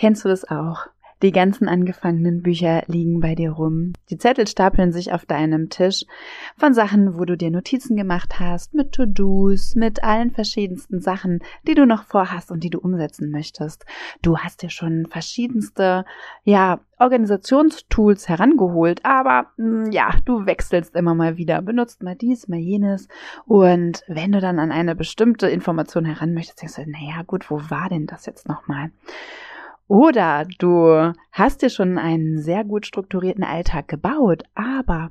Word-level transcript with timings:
Kennst 0.00 0.24
du 0.24 0.30
das 0.30 0.50
auch? 0.50 0.86
Die 1.22 1.30
ganzen 1.30 1.68
angefangenen 1.68 2.40
Bücher 2.40 2.84
liegen 2.86 3.20
bei 3.20 3.34
dir 3.34 3.50
rum. 3.50 3.92
Die 4.08 4.16
Zettel 4.16 4.46
stapeln 4.46 4.92
sich 4.92 5.12
auf 5.12 5.26
deinem 5.26 5.68
Tisch 5.68 6.06
von 6.56 6.72
Sachen, 6.72 7.18
wo 7.18 7.26
du 7.26 7.36
dir 7.36 7.50
Notizen 7.50 7.98
gemacht 7.98 8.40
hast, 8.40 8.72
mit 8.72 8.92
To-Dos, 8.92 9.74
mit 9.74 10.02
allen 10.02 10.30
verschiedensten 10.30 11.02
Sachen, 11.02 11.40
die 11.68 11.74
du 11.74 11.84
noch 11.84 12.04
vorhast 12.04 12.50
und 12.50 12.64
die 12.64 12.70
du 12.70 12.78
umsetzen 12.78 13.30
möchtest. 13.30 13.84
Du 14.22 14.38
hast 14.38 14.62
dir 14.62 14.70
schon 14.70 15.04
verschiedenste, 15.04 16.06
ja, 16.44 16.80
Organisationstools 16.98 18.26
herangeholt, 18.30 19.04
aber 19.04 19.48
hm, 19.56 19.92
ja, 19.92 20.14
du 20.24 20.46
wechselst 20.46 20.96
immer 20.96 21.14
mal 21.14 21.36
wieder, 21.36 21.60
benutzt 21.60 22.02
mal 22.02 22.16
dies, 22.16 22.48
mal 22.48 22.58
jenes 22.58 23.08
und 23.44 24.02
wenn 24.08 24.32
du 24.32 24.40
dann 24.40 24.58
an 24.58 24.72
eine 24.72 24.94
bestimmte 24.94 25.48
Information 25.48 26.06
heran 26.06 26.32
möchtest, 26.32 26.62
denkst 26.62 26.76
du, 26.76 26.90
naja, 26.90 27.22
gut, 27.26 27.50
wo 27.50 27.60
war 27.68 27.90
denn 27.90 28.06
das 28.06 28.24
jetzt 28.24 28.48
nochmal? 28.48 28.90
Oder 29.90 30.46
du 30.60 31.14
hast 31.32 31.62
dir 31.62 31.68
schon 31.68 31.98
einen 31.98 32.40
sehr 32.40 32.62
gut 32.62 32.86
strukturierten 32.86 33.42
Alltag 33.42 33.88
gebaut, 33.88 34.44
aber 34.54 35.10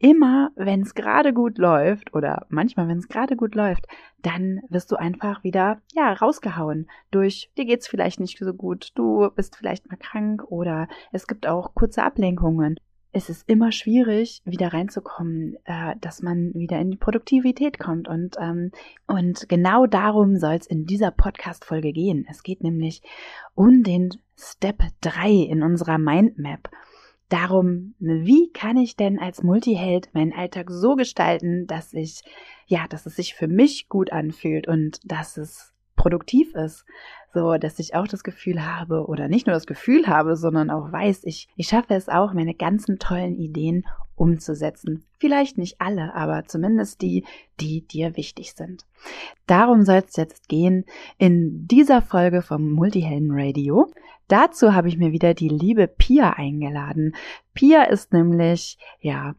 immer, 0.00 0.50
wenn 0.56 0.80
es 0.80 0.96
gerade 0.96 1.32
gut 1.32 1.58
läuft 1.58 2.12
oder 2.12 2.44
manchmal, 2.48 2.88
wenn 2.88 2.98
es 2.98 3.06
gerade 3.06 3.36
gut 3.36 3.54
läuft, 3.54 3.86
dann 4.22 4.62
wirst 4.68 4.90
du 4.90 4.96
einfach 4.96 5.44
wieder, 5.44 5.80
ja, 5.94 6.12
rausgehauen 6.12 6.88
durch, 7.12 7.52
dir 7.56 7.66
geht's 7.66 7.86
vielleicht 7.86 8.18
nicht 8.18 8.36
so 8.36 8.52
gut, 8.52 8.90
du 8.96 9.30
bist 9.30 9.54
vielleicht 9.54 9.88
mal 9.88 9.96
krank 9.96 10.42
oder 10.48 10.88
es 11.12 11.28
gibt 11.28 11.46
auch 11.46 11.76
kurze 11.76 12.02
Ablenkungen 12.02 12.80
es 13.16 13.30
ist 13.30 13.48
immer 13.48 13.72
schwierig, 13.72 14.42
wieder 14.44 14.74
reinzukommen, 14.74 15.56
äh, 15.64 15.94
dass 16.02 16.20
man 16.20 16.52
wieder 16.52 16.78
in 16.78 16.90
die 16.90 16.98
Produktivität 16.98 17.78
kommt. 17.78 18.08
Und, 18.08 18.36
ähm, 18.38 18.72
und 19.06 19.48
genau 19.48 19.86
darum 19.86 20.36
soll 20.36 20.56
es 20.56 20.66
in 20.66 20.84
dieser 20.84 21.12
Podcast-Folge 21.12 21.92
gehen. 21.92 22.26
Es 22.28 22.42
geht 22.42 22.62
nämlich 22.62 23.00
um 23.54 23.82
den 23.82 24.10
Step 24.38 24.82
3 25.00 25.30
in 25.30 25.62
unserer 25.62 25.98
Mindmap. 25.98 26.70
Darum, 27.28 27.94
wie 27.98 28.52
kann 28.52 28.76
ich 28.76 28.96
denn 28.96 29.18
als 29.18 29.42
Multiheld 29.42 30.14
meinen 30.14 30.32
Alltag 30.32 30.70
so 30.70 30.94
gestalten, 30.94 31.66
dass 31.66 31.92
ich, 31.92 32.22
ja, 32.66 32.86
dass 32.88 33.06
es 33.06 33.16
sich 33.16 33.34
für 33.34 33.48
mich 33.48 33.88
gut 33.88 34.12
anfühlt 34.12 34.68
und 34.68 35.00
dass 35.04 35.36
es 35.36 35.72
produktiv 35.96 36.54
ist, 36.54 36.84
so 37.34 37.56
dass 37.56 37.78
ich 37.80 37.94
auch 37.94 38.06
das 38.06 38.22
Gefühl 38.22 38.64
habe 38.64 39.06
oder 39.06 39.28
nicht 39.28 39.46
nur 39.46 39.54
das 39.54 39.66
Gefühl 39.66 40.06
habe, 40.06 40.36
sondern 40.36 40.70
auch 40.70 40.92
weiß, 40.92 41.24
ich, 41.24 41.48
ich 41.56 41.68
schaffe 41.68 41.94
es 41.94 42.08
auch, 42.08 42.32
meine 42.32 42.54
ganzen 42.54 42.98
tollen 42.98 43.36
Ideen 43.36 43.84
umzusetzen. 44.14 45.04
Vielleicht 45.18 45.58
nicht 45.58 45.80
alle, 45.80 46.14
aber 46.14 46.44
zumindest 46.46 47.02
die, 47.02 47.24
die 47.60 47.86
dir 47.86 48.16
wichtig 48.16 48.52
sind. 48.54 48.86
Darum 49.46 49.82
soll 49.82 50.02
es 50.06 50.16
jetzt 50.16 50.48
gehen 50.48 50.84
in 51.18 51.66
dieser 51.66 52.02
Folge 52.02 52.42
vom 52.42 52.70
Multihelden 52.70 53.30
Radio. 53.32 53.90
Dazu 54.28 54.74
habe 54.74 54.88
ich 54.88 54.98
mir 54.98 55.12
wieder 55.12 55.34
die 55.34 55.48
liebe 55.48 55.86
Pia 55.86 56.30
eingeladen. 56.30 57.14
Pia 57.54 57.84
ist 57.84 58.12
nämlich, 58.12 58.78
ja, 59.00 59.34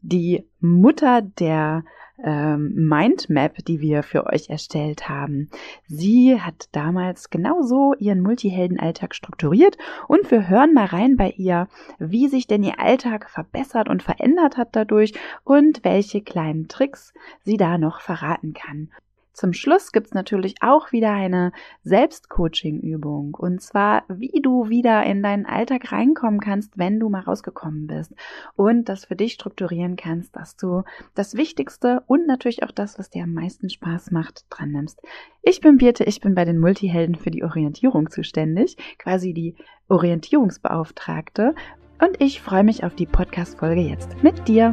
die 0.00 0.44
Mutter 0.60 1.22
der 1.22 1.84
ähm, 2.22 2.74
Mindmap, 2.74 3.64
die 3.64 3.80
wir 3.80 4.02
für 4.02 4.26
euch 4.26 4.50
erstellt 4.50 5.08
haben. 5.08 5.50
Sie 5.86 6.40
hat 6.40 6.68
damals 6.72 7.30
genauso 7.30 7.94
ihren 7.98 8.20
Multiheldenalltag 8.20 9.14
strukturiert 9.14 9.78
und 10.08 10.30
wir 10.30 10.48
hören 10.48 10.74
mal 10.74 10.86
rein 10.86 11.16
bei 11.16 11.30
ihr, 11.30 11.68
wie 11.98 12.28
sich 12.28 12.46
denn 12.46 12.62
ihr 12.62 12.80
Alltag 12.80 13.30
verbessert 13.30 13.88
und 13.88 14.02
verändert 14.02 14.56
hat 14.56 14.70
dadurch 14.72 15.12
und 15.44 15.84
welche 15.84 16.20
kleinen 16.20 16.68
Tricks 16.68 17.12
sie 17.44 17.56
da 17.56 17.78
noch 17.78 18.00
verraten 18.00 18.52
kann. 18.52 18.90
Zum 19.38 19.52
Schluss 19.52 19.92
gibt's 19.92 20.14
natürlich 20.14 20.56
auch 20.62 20.90
wieder 20.90 21.12
eine 21.12 21.52
Selbstcoaching-Übung. 21.84 23.36
Und 23.36 23.62
zwar, 23.62 24.02
wie 24.08 24.40
du 24.42 24.68
wieder 24.68 25.04
in 25.04 25.22
deinen 25.22 25.46
Alltag 25.46 25.92
reinkommen 25.92 26.40
kannst, 26.40 26.76
wenn 26.76 26.98
du 26.98 27.08
mal 27.08 27.20
rausgekommen 27.20 27.86
bist. 27.86 28.12
Und 28.56 28.88
das 28.88 29.04
für 29.04 29.14
dich 29.14 29.34
strukturieren 29.34 29.94
kannst, 29.94 30.34
dass 30.34 30.56
du 30.56 30.82
das 31.14 31.36
Wichtigste 31.36 32.02
und 32.08 32.26
natürlich 32.26 32.64
auch 32.64 32.72
das, 32.72 32.98
was 32.98 33.10
dir 33.10 33.22
am 33.22 33.32
meisten 33.32 33.70
Spaß 33.70 34.10
macht, 34.10 34.44
dran 34.50 34.72
nimmst. 34.72 35.00
Ich 35.42 35.60
bin 35.60 35.76
Birte, 35.76 36.02
ich 36.02 36.20
bin 36.20 36.34
bei 36.34 36.44
den 36.44 36.58
Multihelden 36.58 37.14
für 37.14 37.30
die 37.30 37.44
Orientierung 37.44 38.10
zuständig, 38.10 38.76
quasi 38.98 39.34
die 39.34 39.54
Orientierungsbeauftragte. 39.86 41.54
Und 42.00 42.20
ich 42.20 42.42
freue 42.42 42.64
mich 42.64 42.82
auf 42.82 42.96
die 42.96 43.06
Podcast-Folge 43.06 43.82
jetzt 43.82 44.20
mit 44.20 44.48
dir. 44.48 44.72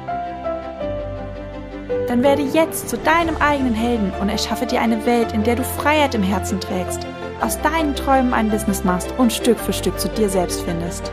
Dann 2.11 2.23
werde 2.23 2.41
jetzt 2.41 2.89
zu 2.89 2.97
deinem 2.97 3.37
eigenen 3.37 3.73
Helden 3.73 4.11
und 4.19 4.27
erschaffe 4.27 4.65
dir 4.65 4.81
eine 4.81 5.05
Welt, 5.05 5.31
in 5.31 5.45
der 5.45 5.55
du 5.55 5.63
Freiheit 5.63 6.13
im 6.13 6.23
Herzen 6.23 6.59
trägst, 6.59 7.07
aus 7.39 7.57
deinen 7.61 7.95
Träumen 7.95 8.33
ein 8.33 8.49
Business 8.49 8.83
machst 8.83 9.13
und 9.17 9.31
Stück 9.31 9.57
für 9.57 9.71
Stück 9.71 9.97
zu 9.97 10.09
dir 10.09 10.27
selbst 10.27 10.59
findest. 10.63 11.09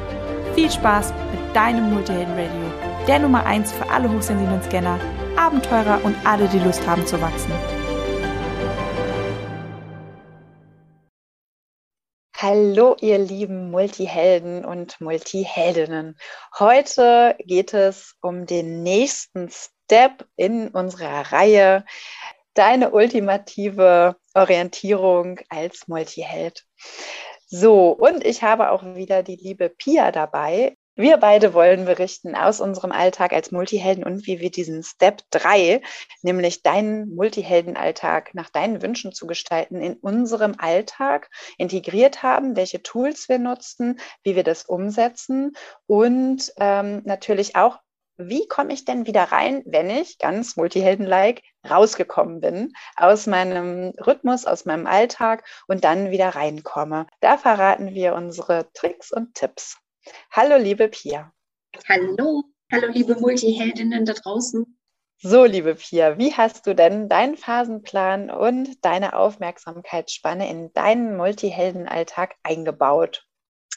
Viel 0.57 0.69
Spaß 0.69 1.15
mit 1.31 1.55
deinem 1.55 1.95
Multihelden 1.95 2.35
Radio, 2.35 3.07
der 3.07 3.21
Nummer 3.21 3.47
1 3.47 3.71
für 3.71 3.89
alle 3.89 4.11
hochsensiblen 4.11 4.61
Scanner, 4.65 4.99
Abenteurer 5.37 6.01
und 6.03 6.17
alle, 6.27 6.49
die 6.49 6.59
Lust 6.59 6.85
haben 6.85 7.07
zu 7.07 7.21
wachsen. 7.21 7.53
Hallo, 12.37 12.97
ihr 13.01 13.19
lieben 13.19 13.71
Multihelden 13.71 14.65
und 14.65 15.01
Multiheldinnen. 15.01 16.17
Heute 16.59 17.37
geht 17.45 17.73
es 17.73 18.17
um 18.21 18.47
den 18.47 18.83
nächsten 18.83 19.49
Step 19.89 20.27
in 20.37 20.69
unserer 20.69 21.33
Reihe 21.33 21.85
Deine 22.53 22.91
ultimative 22.91 24.17
Orientierung 24.35 25.39
als 25.49 25.87
Multiheld. 25.87 26.67
So, 27.47 27.93
und 27.93 28.27
ich 28.27 28.43
habe 28.43 28.73
auch 28.73 28.83
wieder 28.97 29.23
die 29.23 29.37
liebe 29.37 29.69
Pia 29.69 30.11
dabei. 30.11 30.77
Wir 30.97 31.17
beide 31.19 31.55
wollen 31.55 31.85
berichten 31.85 32.35
aus 32.35 32.61
unserem 32.61 32.91
Alltag 32.91 33.33
als 33.33 33.53
Multihelden 33.53 34.03
und 34.03 34.27
wie 34.27 34.41
wir 34.41 34.51
diesen 34.51 34.83
Step 34.83 35.23
3, 35.31 35.81
nämlich 36.23 36.65
deinen 36.65 37.15
Multiheldenalltag 37.15 38.35
nach 38.35 38.51
deinen 38.51 38.83
Wünschen 38.83 39.13
zu 39.13 39.29
gestalten, 39.29 39.81
in 39.81 39.95
unserem 39.95 40.57
Alltag 40.59 41.31
integriert 41.57 42.25
haben, 42.25 42.57
welche 42.57 42.83
Tools 42.83 43.29
wir 43.29 43.39
nutzen, 43.39 44.01
wie 44.25 44.35
wir 44.35 44.43
das 44.43 44.65
umsetzen 44.65 45.53
und 45.87 46.53
ähm, 46.59 47.03
natürlich 47.05 47.55
auch, 47.55 47.79
wie 48.19 48.49
komme 48.49 48.73
ich 48.73 48.85
denn 48.85 49.07
wieder 49.07 49.25
rein, 49.25 49.63
wenn 49.65 49.89
ich 49.89 50.19
ganz 50.19 50.57
multihelden-like 50.57 51.43
rausgekommen 51.69 52.41
bin 52.41 52.73
aus 52.97 53.27
meinem 53.27 53.95
Rhythmus, 54.05 54.45
aus 54.45 54.65
meinem 54.65 54.87
Alltag 54.87 55.45
und 55.69 55.85
dann 55.85 56.11
wieder 56.11 56.31
reinkomme. 56.31 57.07
Da 57.21 57.39
verraten 57.39 57.95
wir 57.95 58.15
unsere 58.15 58.71
Tricks 58.75 59.13
und 59.13 59.35
Tipps. 59.35 59.79
Hallo, 60.33 60.57
liebe 60.57 60.89
Pia. 60.89 61.33
Hallo, 61.89 62.43
hallo, 62.73 62.89
liebe 62.89 63.15
Multiheldinnen 63.21 64.05
da 64.05 64.15
draußen. 64.15 64.79
So, 65.21 65.45
liebe 65.45 65.77
Pia, 65.77 66.19
wie 66.19 66.33
hast 66.33 66.67
du 66.67 66.75
denn 66.75 67.09
deinen 67.09 67.37
Phasenplan 67.37 68.31
und 68.31 68.85
deine 68.85 69.17
Aufmerksamkeitsspanne 69.17 70.49
in 70.49 70.73
deinen 70.73 71.17
Multiheldenalltag 71.17 72.35
eingebaut? 72.43 73.27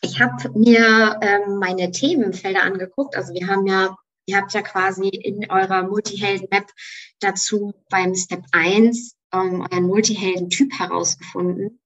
Ich 0.01 0.19
habe 0.19 0.49
mir 0.53 1.19
ähm, 1.21 1.57
meine 1.59 1.91
Themenfelder 1.91 2.63
angeguckt. 2.63 3.15
Also 3.15 3.33
wir 3.33 3.47
haben 3.47 3.67
ja 3.67 3.95
Ihr 4.25 4.37
habt 4.37 4.53
ja 4.53 4.61
quasi 4.61 5.07
in 5.09 5.49
eurer 5.49 5.83
Multihelden-Map 5.83 6.71
dazu 7.19 7.73
beim 7.89 8.15
Step 8.15 8.43
1 8.51 9.15
ähm, 9.33 9.61
euren 9.61 9.83
Multihelden-Typ 9.83 10.77
herausgefunden. 10.77 11.79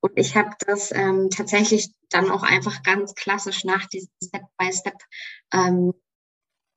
Und 0.00 0.12
ich 0.16 0.36
habe 0.36 0.50
das 0.66 0.92
ähm, 0.92 1.30
tatsächlich 1.30 1.90
dann 2.10 2.30
auch 2.30 2.42
einfach 2.42 2.82
ganz 2.82 3.14
klassisch 3.14 3.64
nach 3.64 3.86
diesem 3.86 4.10
Step-by-Step 4.22 4.98
ähm, 5.52 5.94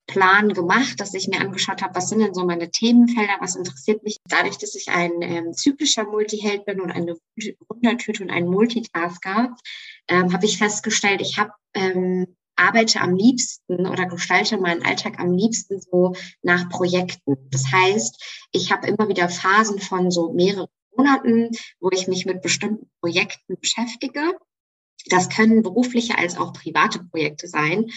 Plan 0.07 0.53
gemacht, 0.53 0.99
dass 1.01 1.13
ich 1.13 1.27
mir 1.27 1.41
angeschaut 1.41 1.81
habe, 1.81 1.93
was 1.93 2.07
sind 2.09 2.19
denn 2.19 2.33
so 2.33 2.45
meine 2.45 2.71
Themenfelder, 2.71 3.35
was 3.41 3.57
interessiert 3.57 4.03
mich. 4.03 4.17
Dadurch, 4.25 4.57
dass 4.57 4.73
ich 4.73 4.87
ein 4.87 5.21
ähm, 5.21 5.53
zyklischer 5.53 6.05
Multiheld 6.05 6.65
bin 6.65 6.79
und 6.79 6.91
eine 6.91 7.17
Wundertüte 7.67 8.23
und 8.23 8.29
ein 8.29 8.47
Multitasker, 8.47 9.55
ähm, 10.07 10.31
habe 10.31 10.45
ich 10.45 10.57
festgestellt, 10.57 11.21
ich 11.21 11.37
habe 11.37 11.51
ähm, 11.73 12.37
arbeite 12.57 13.01
am 13.01 13.15
liebsten 13.15 13.87
oder 13.87 14.05
gestalte 14.05 14.57
meinen 14.57 14.83
Alltag 14.83 15.19
am 15.19 15.31
liebsten 15.33 15.79
so 15.79 16.13
nach 16.41 16.69
Projekten. 16.69 17.37
Das 17.51 17.71
heißt, 17.71 18.47
ich 18.51 18.71
habe 18.71 18.87
immer 18.87 19.07
wieder 19.07 19.29
Phasen 19.29 19.79
von 19.79 20.11
so 20.11 20.33
mehreren 20.33 20.67
Monaten, 20.95 21.51
wo 21.79 21.89
ich 21.91 22.07
mich 22.07 22.25
mit 22.25 22.41
bestimmten 22.41 22.89
Projekten 23.01 23.57
beschäftige. 23.59 24.21
Das 25.09 25.29
können 25.29 25.61
berufliche 25.61 26.17
als 26.17 26.37
auch 26.37 26.53
private 26.53 27.03
Projekte 27.03 27.47
sein. 27.47 27.91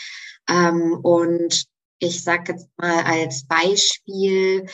Ähm, 0.49 0.99
und 1.03 1.65
ich 1.99 2.23
sage 2.23 2.53
jetzt 2.53 2.69
mal 2.77 3.03
als 3.05 3.47
Beispiel, 3.47 4.67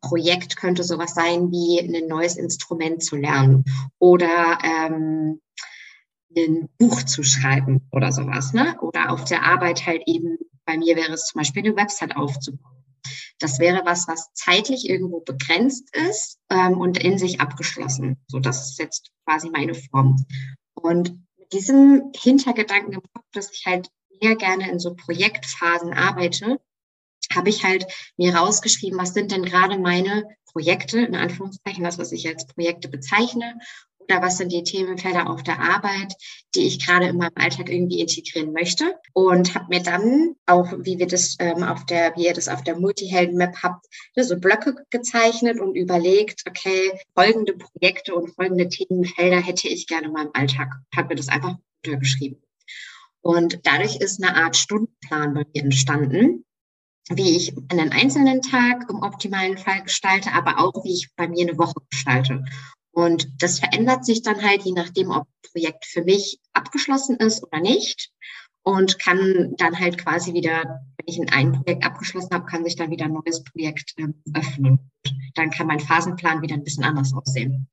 Projekt 0.00 0.56
könnte 0.56 0.84
sowas 0.84 1.14
sein 1.14 1.50
wie 1.52 1.80
ein 1.80 2.08
neues 2.08 2.36
Instrument 2.36 3.02
zu 3.02 3.16
lernen 3.16 3.64
oder 3.98 4.58
ähm, 4.62 5.40
ein 6.36 6.68
Buch 6.78 7.02
zu 7.02 7.22
schreiben 7.22 7.88
oder 7.90 8.12
sowas, 8.12 8.52
ne? 8.52 8.76
Oder 8.80 9.10
auf 9.10 9.24
der 9.24 9.44
Arbeit 9.44 9.86
halt 9.86 10.02
eben, 10.06 10.38
bei 10.64 10.76
mir 10.76 10.96
wäre 10.96 11.12
es 11.12 11.26
zum 11.26 11.40
Beispiel 11.40 11.64
eine 11.64 11.76
Website 11.76 12.16
aufzubauen. 12.16 12.84
Das 13.38 13.58
wäre 13.58 13.82
was, 13.84 14.06
was 14.06 14.32
zeitlich 14.34 14.88
irgendwo 14.88 15.20
begrenzt 15.20 15.94
ist 16.08 16.38
ähm, 16.48 16.78
und 16.78 16.98
in 16.98 17.18
sich 17.18 17.40
abgeschlossen. 17.40 18.18
So, 18.28 18.38
das 18.38 18.70
ist 18.70 18.78
jetzt 18.78 19.10
quasi 19.24 19.50
meine 19.50 19.74
Form. 19.74 20.24
Und 20.74 21.18
mit 21.36 21.52
diesem 21.52 22.12
Hintergedanken 22.14 22.92
im 22.92 23.02
Kopf, 23.02 23.26
dass 23.32 23.52
ich 23.52 23.66
halt 23.66 23.88
sehr 24.20 24.36
gerne 24.36 24.70
in 24.70 24.78
so 24.78 24.94
Projektphasen 24.94 25.92
arbeite, 25.92 26.60
habe 27.34 27.48
ich 27.48 27.64
halt 27.64 27.86
mir 28.16 28.34
rausgeschrieben, 28.34 28.98
was 28.98 29.14
sind 29.14 29.32
denn 29.32 29.44
gerade 29.44 29.78
meine 29.78 30.24
Projekte, 30.52 31.00
in 31.00 31.14
Anführungszeichen, 31.14 31.84
das, 31.84 31.98
was 31.98 32.12
ich 32.12 32.28
als 32.28 32.46
Projekte 32.46 32.88
bezeichne, 32.88 33.58
oder 34.08 34.22
was 34.22 34.36
sind 34.38 34.52
die 34.52 34.62
Themenfelder 34.62 35.30
auf 35.30 35.42
der 35.42 35.60
Arbeit, 35.60 36.14
die 36.54 36.66
ich 36.66 36.84
gerade 36.84 37.06
in 37.06 37.16
meinem 37.16 37.32
Alltag 37.34 37.70
irgendwie 37.70 38.00
integrieren 38.00 38.52
möchte. 38.52 38.96
Und 39.12 39.54
habe 39.54 39.66
mir 39.68 39.82
dann 39.82 40.34
auch, 40.46 40.72
wie 40.78 40.98
wir 40.98 41.06
das 41.06 41.36
ähm, 41.38 41.62
auf 41.62 41.86
der, 41.86 42.14
wie 42.16 42.26
ihr 42.26 42.34
das 42.34 42.48
auf 42.48 42.62
der 42.62 42.76
Multihelden-Map 42.78 43.62
habt, 43.62 43.86
ne, 44.16 44.24
so 44.24 44.38
Blöcke 44.38 44.74
gezeichnet 44.90 45.60
und 45.60 45.76
überlegt, 45.76 46.42
okay, 46.48 46.92
folgende 47.14 47.54
Projekte 47.54 48.14
und 48.14 48.34
folgende 48.34 48.68
Themenfelder 48.68 49.40
hätte 49.40 49.68
ich 49.68 49.86
gerne 49.86 50.08
in 50.08 50.12
meinem 50.12 50.30
Alltag. 50.34 50.72
Habe 50.94 51.08
mir 51.08 51.16
das 51.16 51.28
einfach 51.28 51.56
untergeschrieben. 51.84 52.42
Und 53.20 53.60
dadurch 53.64 53.96
ist 53.96 54.22
eine 54.22 54.36
Art 54.36 54.56
Stundenplan 54.56 55.34
bei 55.34 55.44
mir 55.54 55.62
entstanden, 55.62 56.44
wie 57.10 57.36
ich 57.36 57.54
einen 57.68 57.90
einzelnen 57.90 58.42
Tag 58.42 58.88
im 58.88 59.02
optimalen 59.02 59.58
Fall 59.58 59.82
gestalte, 59.82 60.32
aber 60.32 60.58
auch 60.58 60.84
wie 60.84 60.94
ich 60.94 61.10
bei 61.16 61.28
mir 61.28 61.48
eine 61.48 61.58
Woche 61.58 61.80
gestalte. 61.90 62.44
Und 62.92 63.42
das 63.42 63.58
verändert 63.58 64.04
sich 64.04 64.22
dann 64.22 64.42
halt, 64.42 64.62
je 64.62 64.72
nachdem, 64.72 65.10
ob 65.10 65.26
Projekt 65.50 65.86
für 65.86 66.04
mich 66.04 66.38
abgeschlossen 66.52 67.16
ist 67.16 67.42
oder 67.42 67.60
nicht. 67.60 68.10
Und 68.64 69.00
kann 69.00 69.54
dann 69.56 69.78
halt 69.78 69.98
quasi 69.98 70.34
wieder, 70.34 70.62
wenn 70.96 71.06
ich 71.06 71.18
in 71.18 71.30
ein 71.30 71.52
Projekt 71.52 71.84
abgeschlossen 71.84 72.30
habe, 72.32 72.46
kann 72.46 72.64
sich 72.64 72.76
dann 72.76 72.90
wieder 72.90 73.06
ein 73.06 73.12
neues 73.12 73.42
Projekt 73.42 73.94
äh, 73.96 74.06
öffnen. 74.34 74.90
Dann 75.34 75.50
kann 75.50 75.66
mein 75.66 75.80
Phasenplan 75.80 76.42
wieder 76.42 76.54
ein 76.54 76.62
bisschen 76.62 76.84
anders 76.84 77.12
aussehen. 77.12 77.68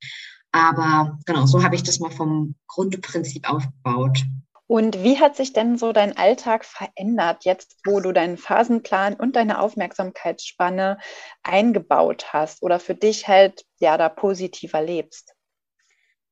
Aber 0.50 1.18
genau, 1.26 1.46
so 1.46 1.62
habe 1.62 1.76
ich 1.76 1.84
das 1.84 2.00
mal 2.00 2.10
vom 2.10 2.56
Grundprinzip 2.66 3.48
aufgebaut. 3.48 4.24
Und 4.70 5.02
wie 5.02 5.18
hat 5.18 5.34
sich 5.34 5.52
denn 5.52 5.78
so 5.78 5.92
dein 5.92 6.16
Alltag 6.16 6.64
verändert, 6.64 7.44
jetzt 7.44 7.78
wo 7.84 7.98
du 7.98 8.12
deinen 8.12 8.38
Phasenplan 8.38 9.14
und 9.14 9.34
deine 9.34 9.60
Aufmerksamkeitsspanne 9.60 10.98
eingebaut 11.42 12.32
hast 12.32 12.62
oder 12.62 12.78
für 12.78 12.94
dich 12.94 13.26
halt 13.26 13.64
ja 13.80 13.98
da 13.98 14.08
positiver 14.08 14.80
lebst? 14.80 15.34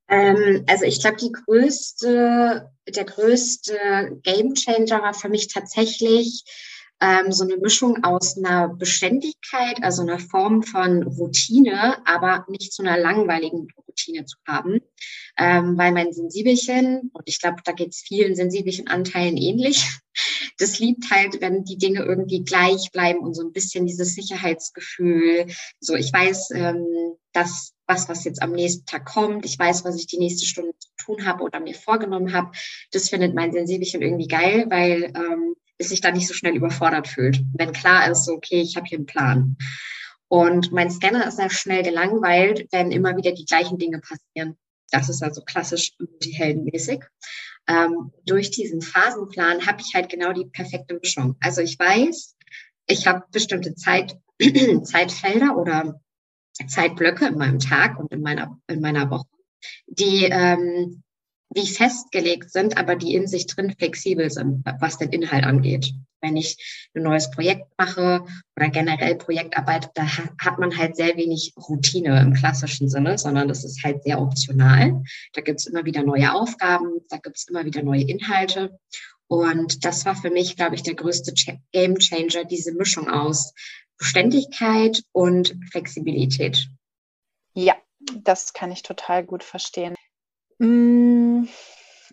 Ähm, 0.09 0.65
also 0.69 0.85
ich 0.85 1.01
glaube, 1.01 1.17
die 1.17 1.33
größte, 1.33 2.71
der 2.89 3.05
größte 3.05 4.21
Gamechanger 4.23 5.03
war 5.03 5.15
für 5.15 5.29
mich 5.29 5.49
tatsächlich 5.49 6.45
ähm, 7.01 7.33
so 7.33 7.45
eine 7.45 7.57
Mischung 7.57 8.03
aus 8.05 8.37
einer 8.37 8.69
Beständigkeit, 8.69 9.83
also 9.83 10.03
einer 10.03 10.19
Form 10.19 10.63
von 10.63 11.03
Routine, 11.03 12.05
aber 12.07 12.45
nicht 12.49 12.73
zu 12.73 12.83
einer 12.83 12.99
langweiligen 12.99 13.69
Routine 13.87 14.25
zu 14.25 14.37
haben. 14.47 14.81
Ähm, 15.37 15.79
weil 15.79 15.93
mein 15.93 16.13
Sensibelchen, 16.13 17.11
und 17.13 17.23
ich 17.27 17.41
glaube, 17.41 17.59
da 17.65 17.73
geht 17.73 17.91
es 17.91 18.01
vielen 18.01 18.35
sensiblichen 18.35 18.89
Anteilen 18.89 19.37
ähnlich, 19.37 19.87
das 20.59 20.79
liebt 20.79 21.11
halt, 21.11 21.41
wenn 21.41 21.65
die 21.65 21.79
Dinge 21.79 22.03
irgendwie 22.03 22.43
gleich 22.43 22.91
bleiben 22.93 23.21
und 23.21 23.35
so 23.35 23.43
ein 23.43 23.53
bisschen 23.53 23.87
dieses 23.87 24.15
Sicherheitsgefühl. 24.15 25.47
So, 25.79 25.95
ich 25.95 26.13
weiß, 26.13 26.51
ähm, 26.55 26.85
dass 27.33 27.75
was, 27.87 28.09
was 28.09 28.25
jetzt 28.25 28.43
am 28.43 28.53
nächsten 28.53 28.85
Tag 28.85 29.07
kommt. 29.07 29.47
Ich 29.47 29.59
weiß, 29.59 29.85
was 29.85 29.97
ich 29.97 30.07
die 30.07 30.19
nächste 30.19 30.45
Stunde 30.45 30.73
zu 30.79 30.89
tun 30.99 31.27
habe 31.27 31.43
oder 31.43 31.59
mir 31.59 31.75
vorgenommen 31.75 32.33
habe. 32.33 32.51
Das 32.93 33.09
findet 33.09 33.35
mein 33.35 33.53
Sensibelchen 33.53 34.03
irgendwie 34.03 34.29
geil, 34.29 34.67
weil 34.69 35.13
ähm, 35.15 35.55
sich 35.79 36.01
da 36.01 36.11
nicht 36.11 36.29
so 36.29 36.35
schnell 36.35 36.57
überfordert 36.57 37.09
fühlt. 37.09 37.41
Wenn 37.55 37.73
klar 37.73 38.11
ist, 38.11 38.29
okay, 38.29 38.61
ich 38.61 38.77
habe 38.77 38.87
hier 38.87 38.99
einen 38.99 39.07
Plan. 39.07 39.57
Und 40.29 40.73
mein 40.73 40.91
Scanner 40.91 41.27
ist 41.27 41.37
sehr 41.37 41.51
schnell 41.51 41.83
gelangweilt, 41.83 42.69
wenn 42.71 42.91
immer 42.91 43.17
wieder 43.17 43.33
die 43.33 43.47
gleichen 43.47 43.79
Dinge 43.79 44.01
passieren. 44.01 44.57
Das 44.91 45.09
ist 45.09 45.23
also 45.23 45.43
klassisch 45.43 45.93
multiheldenmäßig. 45.99 47.05
Ähm, 47.67 48.13
durch 48.25 48.51
diesen 48.51 48.81
Phasenplan 48.81 49.67
habe 49.67 49.81
ich 49.81 49.95
halt 49.95 50.09
genau 50.09 50.33
die 50.33 50.47
perfekte 50.47 50.99
Mischung. 51.01 51.37
Also 51.41 51.61
ich 51.61 51.79
weiß, 51.79 52.37
ich 52.87 53.07
habe 53.07 53.25
bestimmte 53.31 53.75
Zeit, 53.75 54.19
Zeitfelder 54.83 55.57
oder 55.57 56.01
Zeitblöcke 56.67 57.27
in 57.27 57.39
meinem 57.39 57.59
Tag 57.59 57.99
und 57.99 58.11
in 58.13 58.23
meiner, 58.23 58.59
in 58.67 58.81
meiner 58.81 59.11
Woche, 59.11 59.29
die 59.87 60.25
ähm, 60.25 61.03
wie 61.51 61.67
festgelegt 61.67 62.51
sind, 62.51 62.77
aber 62.77 62.97
die 62.97 63.15
in 63.15 63.27
sich 63.27 63.47
drin 63.47 63.75
flexibel 63.77 64.31
sind, 64.31 64.65
was 64.81 64.99
den 64.99 65.11
Inhalt 65.11 65.45
angeht. 65.45 65.95
Wenn 66.21 66.37
ich 66.37 66.91
ein 66.95 67.05
neues 67.05 67.31
Projekt 67.31 67.67
mache 67.79 68.25
oder 68.57 68.69
generell 68.71 69.15
Projektarbeit, 69.15 69.91
da 69.95 70.05
hat 70.05 70.59
man 70.59 70.77
halt 70.77 70.97
sehr 70.97 71.17
wenig 71.17 71.55
Routine 71.57 72.21
im 72.21 72.35
klassischen 72.35 72.89
Sinne, 72.89 73.19
sondern 73.19 73.49
das 73.49 73.65
ist 73.65 73.83
halt 73.85 74.03
sehr 74.03 74.21
optional. 74.21 75.03
Da 75.33 75.41
gibt's 75.41 75.67
immer 75.67 75.85
wieder 75.85 76.03
neue 76.03 76.35
Aufgaben, 76.35 77.01
da 77.09 77.19
gibt's 77.19 77.49
immer 77.49 77.65
wieder 77.65 77.83
neue 77.83 78.03
Inhalte. 78.03 78.79
Und 79.29 79.85
das 79.85 80.07
war 80.07 80.17
für 80.17 80.31
mich, 80.31 80.57
glaube 80.57 80.75
ich, 80.75 80.83
der 80.83 80.95
größte 80.95 81.33
Game 81.73 81.99
Changer, 81.99 82.45
diese 82.45 82.73
Mischung 82.73 83.09
aus 83.09 83.53
Beständigkeit 83.97 85.03
und 85.13 85.57
Flexibilität. 85.71 86.69
Ja, 87.55 87.75
das 88.23 88.53
kann 88.53 88.73
ich 88.73 88.83
total 88.83 89.25
gut 89.25 89.45
verstehen. 89.45 89.95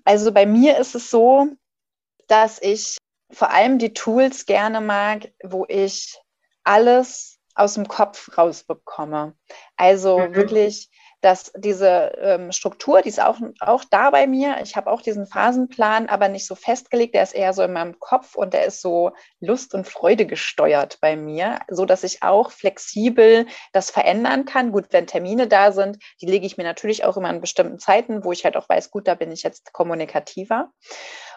Also 0.03 0.31
bei 0.31 0.45
mir 0.45 0.77
ist 0.77 0.95
es 0.95 1.09
so, 1.09 1.47
dass 2.27 2.61
ich 2.61 2.97
vor 3.31 3.51
allem 3.51 3.79
die 3.79 3.93
Tools 3.93 4.45
gerne 4.45 4.81
mag, 4.81 5.31
wo 5.43 5.65
ich 5.67 6.17
alles 6.63 7.39
aus 7.55 7.75
dem 7.75 7.87
Kopf 7.87 8.37
rausbekomme. 8.37 9.35
Also 9.77 10.19
mhm. 10.19 10.35
wirklich 10.35 10.89
dass 11.25 11.51
diese 11.57 12.13
ähm, 12.21 12.51
Struktur, 12.51 13.01
die 13.01 13.09
ist 13.09 13.19
auch, 13.19 13.39
auch 13.59 13.83
da 13.83 14.11
bei 14.11 14.27
mir. 14.27 14.57
Ich 14.61 14.75
habe 14.75 14.91
auch 14.91 15.01
diesen 15.01 15.25
Phasenplan, 15.25 16.07
aber 16.07 16.29
nicht 16.29 16.45
so 16.45 16.53
festgelegt. 16.53 17.15
Der 17.15 17.23
ist 17.23 17.33
eher 17.33 17.51
so 17.53 17.63
in 17.63 17.73
meinem 17.73 17.99
Kopf 17.99 18.35
und 18.35 18.53
der 18.53 18.65
ist 18.65 18.79
so 18.79 19.11
Lust 19.39 19.73
und 19.73 19.87
Freude 19.87 20.27
gesteuert 20.27 20.99
bei 21.01 21.15
mir, 21.15 21.61
so 21.67 21.85
dass 21.85 22.03
ich 22.03 22.21
auch 22.21 22.51
flexibel 22.51 23.47
das 23.73 23.89
verändern 23.89 24.45
kann. 24.45 24.71
Gut, 24.71 24.85
wenn 24.91 25.07
Termine 25.07 25.47
da 25.47 25.71
sind, 25.71 25.97
die 26.21 26.27
lege 26.27 26.45
ich 26.45 26.57
mir 26.57 26.63
natürlich 26.63 27.03
auch 27.05 27.17
immer 27.17 27.29
an 27.29 27.41
bestimmten 27.41 27.79
Zeiten, 27.79 28.23
wo 28.23 28.31
ich 28.31 28.45
halt 28.45 28.55
auch 28.55 28.69
weiß, 28.69 28.91
gut, 28.91 29.07
da 29.07 29.15
bin 29.15 29.31
ich 29.31 29.41
jetzt 29.41 29.73
kommunikativer. 29.73 30.69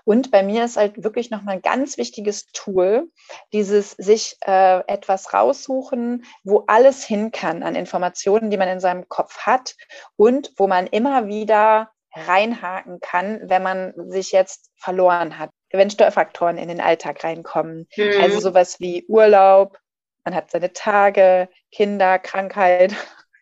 Und 0.09 0.31
bei 0.31 0.43
mir 0.43 0.65
ist 0.65 0.79
halt 0.79 1.05
wirklich 1.05 1.31
nochmal 1.31 1.57
ein 1.57 1.61
ganz 1.61 1.99
wichtiges 1.99 2.47
Tool, 2.55 3.11
dieses 3.53 3.91
sich 3.91 4.39
äh, 4.47 4.79
etwas 4.87 5.35
raussuchen, 5.35 6.25
wo 6.45 6.65
alles 6.67 7.05
hin 7.05 7.31
kann 7.31 7.63
an 7.63 7.75
Informationen, 7.75 8.49
die 8.49 8.57
man 8.57 8.69
in 8.69 8.81
seinem 8.81 9.07
Kopf 9.11 9.41
hat 9.41 9.77
und 10.17 10.51
wo 10.57 10.67
man 10.67 10.87
immer 10.87 11.27
wieder 11.27 11.91
reinhaken 12.15 13.01
kann, 13.01 13.51
wenn 13.51 13.63
man 13.63 13.93
sich 14.11 14.33
jetzt 14.33 14.71
verloren 14.77 15.39
hat, 15.39 15.51
wenn 15.73 15.91
Störfaktoren 15.91 16.57
in 16.57 16.69
den 16.69 16.81
Alltag 16.81 17.23
reinkommen. 17.23 17.87
Mhm. 17.95 18.23
Also 18.23 18.41
sowas 18.41 18.81
wie 18.81 19.05
Urlaub, 19.09 19.79
man 20.25 20.35
hat 20.35 20.51
seine 20.51 20.73
Tage, 20.73 21.51
Kinder, 21.71 22.19
Krankheit. 22.19 22.95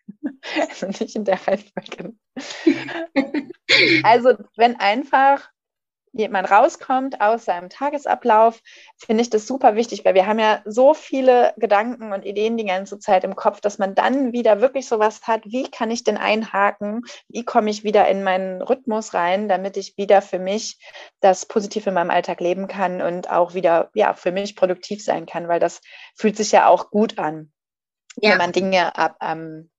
also 0.69 0.87
nicht 0.87 1.15
in 1.15 1.23
der 1.23 1.39
Reihenfolge. 1.47 2.13
also 4.03 4.33
wenn 4.57 4.77
einfach 4.81 5.49
man 6.29 6.45
rauskommt 6.45 7.21
aus 7.21 7.45
seinem 7.45 7.69
Tagesablauf, 7.69 8.61
finde 8.97 9.21
ich 9.21 9.29
das 9.29 9.47
super 9.47 9.75
wichtig, 9.75 10.03
weil 10.03 10.15
wir 10.15 10.25
haben 10.25 10.39
ja 10.39 10.61
so 10.65 10.93
viele 10.93 11.53
Gedanken 11.57 12.13
und 12.13 12.25
Ideen 12.25 12.57
die 12.57 12.65
ganze 12.65 12.99
Zeit 12.99 13.23
im 13.23 13.35
Kopf, 13.35 13.61
dass 13.61 13.77
man 13.77 13.95
dann 13.95 14.33
wieder 14.33 14.61
wirklich 14.61 14.87
sowas 14.87 15.21
hat, 15.23 15.45
wie 15.45 15.69
kann 15.69 15.91
ich 15.91 16.03
denn 16.03 16.17
einhaken, 16.17 17.03
wie 17.27 17.45
komme 17.45 17.69
ich 17.69 17.83
wieder 17.83 18.07
in 18.07 18.23
meinen 18.23 18.61
Rhythmus 18.61 19.13
rein, 19.13 19.47
damit 19.47 19.77
ich 19.77 19.97
wieder 19.97 20.21
für 20.21 20.39
mich 20.39 20.79
das 21.19 21.45
positiv 21.45 21.87
in 21.87 21.93
meinem 21.93 22.11
Alltag 22.11 22.41
leben 22.41 22.67
kann 22.67 23.01
und 23.01 23.29
auch 23.29 23.53
wieder 23.53 23.89
ja 23.93 24.13
für 24.13 24.31
mich 24.31 24.55
produktiv 24.55 25.03
sein 25.03 25.25
kann, 25.25 25.47
weil 25.47 25.59
das 25.59 25.81
fühlt 26.15 26.37
sich 26.37 26.51
ja 26.51 26.67
auch 26.67 26.89
gut 26.89 27.19
an, 27.19 27.51
ja. 28.17 28.31
wenn 28.31 28.37
man 28.37 28.51
Dinge 28.51 28.95
ab, 28.95 29.17
ähm, 29.21 29.69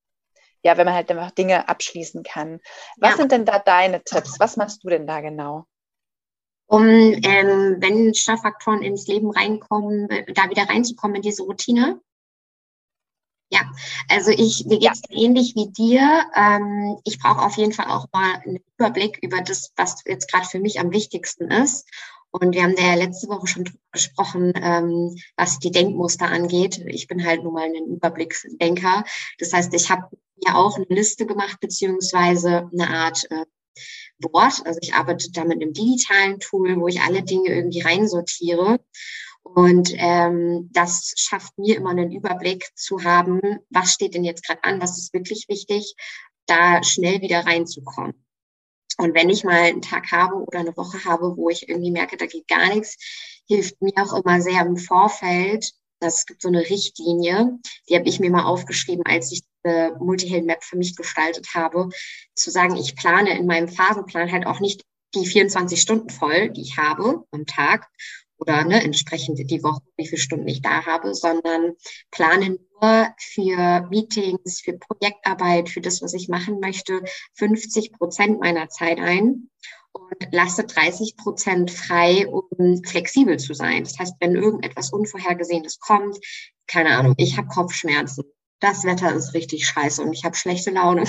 ja, 0.63 0.77
wenn 0.77 0.87
man 0.87 0.95
halt 0.95 1.11
einfach 1.11 1.31
Dinge 1.31 1.69
abschließen 1.69 2.23
kann. 2.23 2.61
Was 2.97 3.13
ja. 3.13 3.17
sind 3.17 3.33
denn 3.33 3.45
da 3.45 3.59
deine 3.59 4.03
Tipps? 4.03 4.41
Was 4.41 4.57
machst 4.57 4.83
du 4.85 4.89
denn 4.89 5.07
da 5.07 5.21
genau? 5.21 5.67
Um, 6.69 6.85
ähm, 6.87 7.77
wenn 7.81 8.15
Störfaktoren 8.15 8.83
ins 8.83 9.07
Leben 9.07 9.31
reinkommen, 9.31 10.07
da 10.35 10.51
wieder 10.51 10.69
reinzukommen 10.69 11.17
in 11.17 11.23
diese 11.23 11.43
Routine? 11.43 12.01
Ja, 13.51 13.61
also 14.11 14.31
ich, 14.31 14.67
mir 14.67 14.79
geht 14.79 14.93
es 14.93 15.03
ja. 15.09 15.17
ähnlich 15.17 15.55
wie 15.55 15.71
dir. 15.71 16.27
Ähm, 16.37 16.99
ich 17.05 17.19
brauche 17.19 17.43
auf 17.43 17.57
jeden 17.57 17.73
Fall 17.73 17.87
auch 17.87 18.07
mal 18.13 18.35
einen 18.45 18.59
Überblick 18.77 19.19
über 19.23 19.41
das, 19.41 19.73
was 19.77 20.03
jetzt 20.05 20.31
gerade 20.31 20.47
für 20.47 20.61
mich 20.61 20.79
am 20.79 20.93
wichtigsten 20.93 21.51
ist. 21.51 21.89
Und 22.31 22.55
wir 22.55 22.63
haben 22.63 22.75
ja 22.77 22.95
letzte 22.95 23.29
Woche 23.29 23.47
schon 23.47 23.65
drüber 23.65 23.79
gesprochen, 23.93 24.53
ähm, 24.57 25.17
was 25.37 25.59
die 25.59 25.71
Denkmuster 25.71 26.27
angeht. 26.27 26.85
Ich 26.87 27.09
bin 27.09 27.25
halt 27.25 27.43
nun 27.43 27.55
mal 27.55 27.65
ein 27.65 27.87
Überblicksdenker. 27.87 29.05
Das 29.39 29.55
heißt, 29.55 29.73
ich 29.73 29.91
habe 29.91 30.11
mir 30.45 30.55
auch 30.55 30.77
eine 30.77 30.87
Liste 30.91 31.25
gemacht, 31.25 31.59
beziehungsweise 31.61 32.69
eine 32.71 32.91
Art 32.91 33.27
äh, 33.31 33.47
Board. 34.21 34.63
Also 34.65 34.79
ich 34.83 34.95
arbeite 34.95 35.31
da 35.33 35.45
mit 35.45 35.63
einem 35.63 35.73
digitalen 35.73 36.41
Tool, 36.41 36.79
wo 36.81 36.89
ich 36.89 37.01
alle 37.01 37.23
Dinge 37.23 37.51
irgendwie 37.51 37.81
reinsortiere. 37.81 38.81
Und 39.43 39.93
ähm, 39.97 40.69
das 40.73 41.15
schafft 41.17 41.57
mir 41.59 41.77
immer 41.77 41.91
einen 41.91 42.13
Überblick 42.13 42.69
zu 42.75 43.03
haben, 43.05 43.41
was 43.71 43.93
steht 43.93 44.15
denn 44.15 44.25
jetzt 44.25 44.45
gerade 44.45 44.63
an, 44.65 44.81
was 44.81 44.99
ist 44.99 45.15
wirklich 45.15 45.47
wichtig, 45.49 45.95
da 46.47 46.83
schnell 46.83 47.21
wieder 47.23 47.47
reinzukommen. 47.47 48.25
Und 48.99 49.15
wenn 49.15 49.31
ich 49.31 49.45
mal 49.45 49.55
einen 49.55 49.83
Tag 49.83 50.11
habe 50.11 50.35
oder 50.35 50.59
eine 50.59 50.77
Woche 50.77 51.05
habe, 51.05 51.37
wo 51.37 51.49
ich 51.51 51.69
irgendwie 51.69 51.93
merke, 51.93 52.17
da 52.17 52.27
geht 52.27 52.49
gar 52.49 52.69
nichts, 52.69 52.97
hilft 53.47 53.81
mir 53.81 53.93
auch 53.97 54.13
immer 54.13 54.41
sehr 54.41 54.67
im 54.67 54.77
Vorfeld. 54.77 55.73
Das 56.01 56.27
gibt 56.27 56.43
so 56.43 56.49
eine 56.49 56.61
Richtlinie, 56.61 57.59
die 57.89 57.97
habe 57.97 58.09
ich 58.09 58.21
mir 58.21 58.31
mal 58.31 58.45
aufgeschrieben, 58.45 59.05
als 59.07 59.33
ich 59.33 59.43
die 59.65 59.91
Multihelden-Map 59.99 60.63
für 60.63 60.77
mich 60.77 60.97
gestaltet 60.97 61.55
habe, 61.55 61.89
zu 62.35 62.51
sagen, 62.51 62.77
ich 62.77 62.97
plane 62.97 63.37
in 63.37 63.47
meinem 63.47 63.69
Phasenplan 63.69 64.31
halt 64.31 64.47
auch 64.47 64.61
nicht 64.61 64.83
die 65.15 65.27
24 65.27 65.81
Stunden 65.81 66.11
voll, 66.11 66.51
die 66.51 66.63
ich 66.63 66.77
habe 66.77 67.25
am 67.33 67.47
Tag 67.47 67.89
oder 68.39 68.65
ne, 68.65 68.83
entsprechend 68.83 69.39
die 69.51 69.63
Woche, 69.63 69.83
wie 69.97 70.07
viele 70.07 70.21
Stunden 70.21 70.47
ich 70.47 70.63
da 70.63 70.87
habe, 70.87 71.15
sondern 71.15 71.75
plane 72.11 72.51
nur 72.51 73.15
für 73.19 73.89
Meetings, 73.91 74.61
für 74.61 74.75
Projektarbeit, 74.75 75.69
für 75.69 75.81
das, 75.81 76.03
was 76.03 76.15
ich 76.15 76.29
machen 76.29 76.61
möchte, 76.61 77.03
50 77.35 77.93
Prozent 77.93 78.41
meiner 78.41 78.69
Zeit 78.69 78.99
ein 78.99 79.51
und 79.93 80.29
lasse 80.33 80.65
30 80.65 81.17
Prozent 81.17 81.71
frei, 81.71 82.27
um 82.27 82.83
flexibel 82.85 83.39
zu 83.39 83.55
sein. 83.55 83.85
Das 83.85 83.99
heißt, 83.99 84.15
wenn 84.21 84.35
irgendetwas 84.35 84.93
Unvorhergesehenes 84.93 85.79
kommt, 85.81 86.19
keine 86.67 86.97
Ahnung, 86.97 87.15
ich 87.17 87.37
habe 87.37 87.49
Kopfschmerzen, 87.49 88.25
das 88.61 88.85
Wetter 88.85 89.15
ist 89.15 89.35
richtig 89.35 89.67
scheiße 89.67 90.03
und 90.03 90.13
ich 90.13 90.25
habe 90.25 90.37
schlechte 90.37 90.71
Laune. 90.71 91.05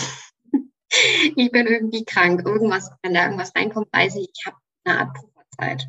ich 1.36 1.52
bin 1.52 1.68
irgendwie 1.68 2.06
krank, 2.06 2.46
irgendwas, 2.46 2.90
wenn 3.02 3.14
da 3.14 3.26
irgendwas 3.26 3.56
reinkommt, 3.56 3.88
weiß 3.92 4.16
ich, 4.16 4.30
ich 4.34 4.46
habe 4.46 4.58
eine 4.84 5.00
Art 5.00 5.14
Pufferzeit. 5.16 5.88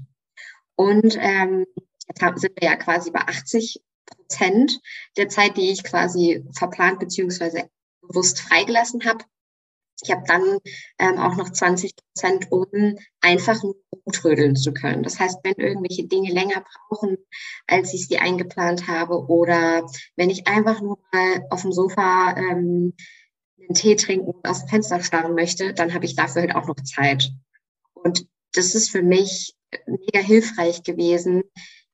Und 0.77 1.17
ähm, 1.21 1.67
jetzt 1.77 2.41
sind 2.41 2.61
wir 2.61 2.69
ja 2.69 2.77
quasi 2.77 3.11
bei 3.11 3.21
80 3.21 3.83
Prozent 4.07 4.81
der 5.17 5.29
Zeit, 5.29 5.57
die 5.57 5.71
ich 5.71 5.85
quasi 5.85 6.45
verplant 6.57 6.99
beziehungsweise 6.99 7.69
bewusst 8.01 8.41
freigelassen 8.41 9.05
habe. 9.05 9.25
Ich 10.02 10.11
habe 10.11 10.23
dann 10.26 10.59
ähm, 10.99 11.19
auch 11.19 11.37
noch 11.37 11.50
20 11.50 11.95
Prozent, 11.97 12.50
um 12.50 12.97
einfach 13.21 13.62
nur 13.62 13.76
umtrödeln 14.04 14.57
zu 14.57 14.73
können. 14.73 15.02
Das 15.02 15.19
heißt, 15.19 15.40
wenn 15.42 15.54
irgendwelche 15.54 16.07
Dinge 16.07 16.33
länger 16.33 16.64
brauchen, 16.88 17.19
als 17.66 17.92
ich 17.92 18.09
sie 18.09 18.19
eingeplant 18.19 18.88
habe, 18.88 19.26
oder 19.26 19.87
wenn 20.16 20.30
ich 20.30 20.47
einfach 20.47 20.80
nur 20.80 20.99
mal 21.12 21.47
auf 21.50 21.62
dem 21.62 21.73
Sofa 21.73 22.35
ähm, 22.37 22.95
einen 23.59 23.75
Tee 23.75 23.97
trinken 23.97 24.30
und 24.30 24.49
aus 24.49 24.61
dem 24.61 24.69
Fenster 24.69 25.02
starren 25.02 25.35
möchte, 25.35 25.75
dann 25.75 25.92
habe 25.95 26.04
ich 26.04 26.16
dafür 26.16 26.42
halt 26.42 26.54
auch 26.54 26.66
noch 26.66 26.76
Zeit. 26.76 27.30
Und 27.92 28.26
das 28.54 28.75
ist 28.75 28.90
für 28.90 29.02
mich 29.02 29.54
mega 29.87 30.21
hilfreich 30.21 30.83
gewesen, 30.83 31.42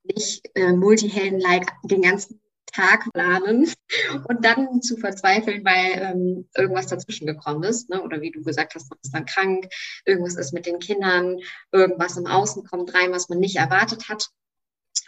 nicht 0.05 0.49
äh, 0.55 0.73
Multihelden-like 0.73 1.73
den 1.85 2.03
ganzen 2.03 2.41
Tag 2.67 3.11
planen 3.13 3.71
und 4.29 4.45
dann 4.45 4.83
zu 4.83 4.97
verzweifeln, 4.97 5.65
weil 5.65 6.03
ähm, 6.03 6.49
irgendwas 6.57 6.89
dazwischen 6.89 7.27
gekommen 7.27 7.63
ist. 7.63 7.89
Ne? 7.89 8.03
Oder 8.03 8.21
wie 8.21 8.31
du 8.31 8.43
gesagt 8.43 8.75
hast, 8.75 8.91
man 8.91 8.99
ist 9.03 9.15
dann 9.15 9.27
krank, 9.27 9.69
irgendwas 10.05 10.37
ist 10.37 10.53
mit 10.53 10.67
den 10.67 10.79
Kindern, 10.79 11.39
irgendwas 11.73 12.17
im 12.17 12.27
Außen 12.27 12.65
kommt 12.65 12.95
rein, 12.95 13.13
was 13.13 13.29
man 13.29 13.39
nicht 13.39 13.57
erwartet 13.57 14.09
hat. 14.09 14.29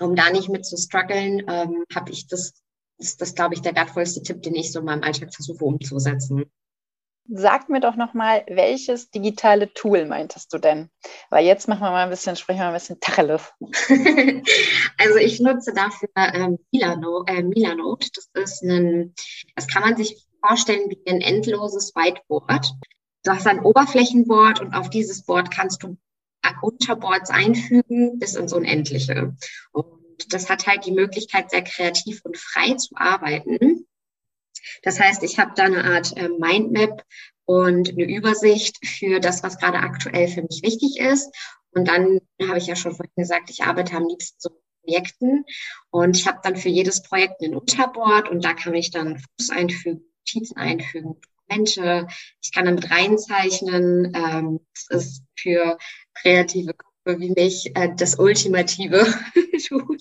Um 0.01 0.15
da 0.15 0.31
nicht 0.31 0.49
mit 0.49 0.65
zu 0.65 0.77
strugglen, 0.77 1.43
ähm, 1.49 1.85
habe 1.95 2.11
ich 2.13 2.29
das, 2.29 2.55
ist 2.99 3.21
das, 3.21 3.35
glaube 3.35 3.55
ich, 3.55 3.63
der 3.63 3.75
wertvollste 3.75 4.23
Tipp, 4.23 4.43
den 4.43 4.55
ich 4.55 4.73
so 4.73 4.81
in 4.81 4.85
meinem 4.85 5.03
Alltag 5.03 5.35
versuche 5.35 5.65
umzusetzen. 5.65 6.45
Sag 7.31 7.69
mir 7.69 7.81
doch 7.81 7.97
nochmal, 7.97 8.45
welches 8.49 9.11
digitale 9.11 9.73
Tool 9.75 10.07
meintest 10.07 10.53
du 10.53 10.59
denn? 10.59 10.89
Weil 11.29 11.45
jetzt 11.45 11.69
machen 11.69 11.83
wir 11.83 11.91
mal 11.91 12.05
ein 12.05 12.11
bisschen, 12.11 12.37
sprechen 12.37 12.61
wir 12.61 12.65
mal 12.65 12.71
ein 12.71 12.81
bisschen 12.81 13.01
Tacheles. 13.01 13.53
also 14.99 15.17
ich 15.19 15.39
nutze 15.39 15.75
dafür 15.75 16.09
ähm, 16.17 16.59
Milano, 16.73 17.25
äh, 17.27 17.43
Milanote. 17.43 18.09
Das 18.15 18.53
ist 18.53 18.63
ein, 18.63 19.15
das 19.55 19.67
kann 19.69 19.83
man 19.83 19.97
sich 19.97 20.27
vorstellen 20.41 20.89
wie 20.89 21.03
ein 21.07 21.21
endloses 21.21 21.95
Whiteboard. 21.95 22.73
Du 23.25 23.31
hast 23.31 23.47
ein 23.47 23.61
Oberflächenboard 23.61 24.61
und 24.61 24.75
auf 24.75 24.89
dieses 24.89 25.25
Board 25.25 25.51
kannst 25.51 25.83
du 25.83 25.99
Unterboards 26.63 27.31
einfügen 27.31 28.19
bis 28.19 28.35
ins 28.35 28.53
Unendliche. 28.53 29.37
Und 29.73 30.33
das 30.33 30.49
hat 30.49 30.67
halt 30.67 30.87
die 30.87 30.93
Möglichkeit, 30.93 31.51
sehr 31.51 31.63
kreativ 31.63 32.21
und 32.25 32.37
frei 32.37 32.75
zu 32.75 32.95
arbeiten. 32.95 33.87
Das 34.83 35.01
heißt, 35.01 35.23
ich 35.23 35.39
habe 35.39 35.53
da 35.57 35.65
eine 35.65 35.85
Art 35.85 36.17
äh, 36.17 36.29
Mindmap 36.29 37.05
und 37.45 37.91
eine 37.91 38.05
Übersicht 38.05 38.87
für 38.87 39.21
das, 39.21 39.43
was 39.43 39.59
gerade 39.59 39.79
aktuell 39.79 40.29
für 40.29 40.43
mich 40.43 40.63
wichtig 40.63 40.99
ist. 40.99 41.35
Und 41.73 41.89
dann 41.89 42.21
habe 42.43 42.59
ich 42.59 42.67
ja 42.67 42.77
schon 42.77 42.95
vorhin 42.95 43.13
gesagt, 43.17 43.51
ich 43.51 43.63
arbeite 43.63 43.97
am 43.97 44.07
liebsten 44.07 44.37
so 44.39 44.51
Projekten 44.83 45.45
und 45.91 46.17
ich 46.17 46.27
habe 46.27 46.41
dann 46.43 46.57
für 46.57 46.71
jedes 46.71 47.03
Projekt 47.03 47.43
ein 47.43 47.55
Unterboard 47.55 48.31
und 48.31 48.45
da 48.45 48.55
kann 48.55 48.75
ich 48.75 48.91
dann 48.91 49.19
Fuß 49.19 49.51
einfügen, 49.51 50.03
Notizen 50.21 50.57
einfügen, 50.57 51.21
Dokumente. 51.49 52.07
Ich 52.43 52.53
kann 52.53 52.65
damit 52.65 52.91
reinzeichnen. 52.91 54.13
Ähm, 54.15 54.61
das 54.89 55.05
ist 55.05 55.25
für 55.37 55.79
kreative 56.15 56.75
wie 57.19 57.31
mich 57.31 57.75
äh, 57.77 57.95
das 57.95 58.19
ultimative 58.19 59.07
Tool, 59.69 59.99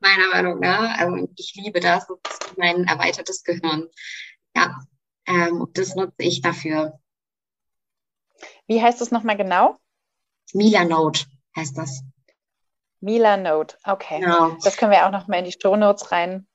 meiner 0.00 0.28
Meinung 0.32 0.60
nach. 0.60 0.98
Also 0.98 1.28
ich 1.36 1.54
liebe 1.54 1.80
das, 1.80 2.06
das 2.06 2.38
ist 2.48 2.58
mein 2.58 2.84
erweitertes 2.84 3.44
Gehirn. 3.44 3.88
Ja, 4.56 4.78
ähm, 5.26 5.68
das 5.72 5.94
nutze 5.94 6.14
ich 6.18 6.42
dafür. 6.42 6.98
Wie 8.66 8.82
heißt 8.82 9.00
das 9.00 9.10
nochmal 9.10 9.36
genau? 9.36 9.76
Milanote 10.52 11.24
heißt 11.56 11.76
das. 11.78 12.02
Milanote, 13.00 13.76
okay. 13.84 14.20
Genau. 14.20 14.56
Das 14.62 14.76
können 14.76 14.92
wir 14.92 15.06
auch 15.06 15.10
nochmal 15.10 15.40
in 15.40 15.44
die 15.44 15.56
Show 15.60 15.76
Notes 15.76 16.10
rein, 16.10 16.46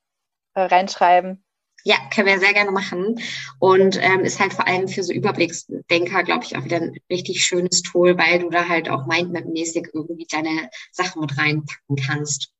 äh, 0.56 0.62
reinschreiben. 0.62 1.44
Ja, 1.90 1.98
können 2.14 2.28
wir 2.28 2.40
sehr 2.40 2.54
gerne 2.54 2.70
machen. 2.70 3.20
Und 3.58 3.98
ähm, 4.00 4.20
ist 4.20 4.40
halt 4.40 4.54
vor 4.54 4.68
allem 4.68 4.88
für 4.88 5.02
so 5.02 5.12
Überblicksdenker, 5.12 6.22
glaube 6.22 6.44
ich, 6.44 6.56
auch 6.56 6.64
wieder 6.64 6.78
ein 6.78 6.96
richtig 7.10 7.44
schönes 7.44 7.82
Tool, 7.82 8.16
weil 8.16 8.38
du 8.38 8.52
da 8.52 8.68
halt 8.68 8.90
auch 8.90 9.08
Mindmap-mäßig 9.08 9.90
irgendwie 9.92 10.28
deine 10.30 10.70
Sachen 10.92 11.20
mit 11.22 11.36
reinpacken 11.36 11.96
kannst. 11.96 12.54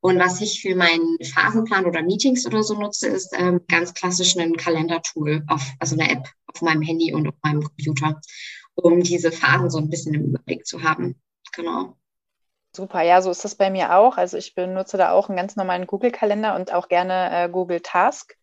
Und 0.00 0.18
was 0.18 0.40
ich 0.40 0.62
für 0.62 0.74
meinen 0.74 1.16
Phasenplan 1.22 1.86
oder 1.86 2.02
Meetings 2.02 2.44
oder 2.44 2.64
so 2.64 2.74
nutze, 2.74 3.06
ist 3.06 3.32
ähm, 3.38 3.60
ganz 3.68 3.94
klassisch 3.94 4.36
ein 4.36 4.56
Kalendertool, 4.56 5.44
auf, 5.46 5.62
also 5.78 5.96
eine 5.96 6.10
App 6.10 6.28
auf 6.48 6.60
meinem 6.60 6.82
Handy 6.82 7.14
und 7.14 7.28
auf 7.28 7.36
meinem 7.40 7.62
Computer, 7.62 8.20
um 8.74 9.00
diese 9.04 9.30
Phasen 9.30 9.70
so 9.70 9.78
ein 9.78 9.90
bisschen 9.90 10.14
im 10.14 10.24
Überblick 10.24 10.66
zu 10.66 10.82
haben. 10.82 11.14
Genau. 11.52 11.96
Super, 12.74 13.02
ja, 13.02 13.20
so 13.20 13.30
ist 13.30 13.44
das 13.44 13.54
bei 13.54 13.70
mir 13.70 13.96
auch. 13.96 14.16
Also 14.16 14.36
ich 14.38 14.54
benutze 14.54 14.96
da 14.96 15.12
auch 15.12 15.28
einen 15.28 15.36
ganz 15.36 15.56
normalen 15.56 15.86
Google-Kalender 15.86 16.54
und 16.54 16.72
auch 16.72 16.88
gerne 16.88 17.44
äh, 17.44 17.48
Google 17.48 17.80
Task. 17.80 18.34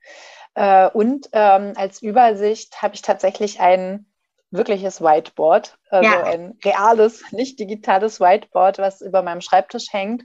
Äh, 0.53 0.89
und 0.89 1.29
ähm, 1.33 1.73
als 1.75 2.01
Übersicht 2.01 2.81
habe 2.81 2.93
ich 2.93 3.01
tatsächlich 3.01 3.59
ein 3.59 4.05
wirkliches 4.51 5.01
Whiteboard, 5.01 5.77
also 5.89 6.09
ja. 6.09 6.23
ein 6.23 6.57
reales, 6.63 7.23
nicht 7.31 7.59
digitales 7.59 8.19
Whiteboard, 8.19 8.79
was 8.79 9.01
über 9.01 9.21
meinem 9.21 9.41
Schreibtisch 9.41 9.87
hängt. 9.91 10.23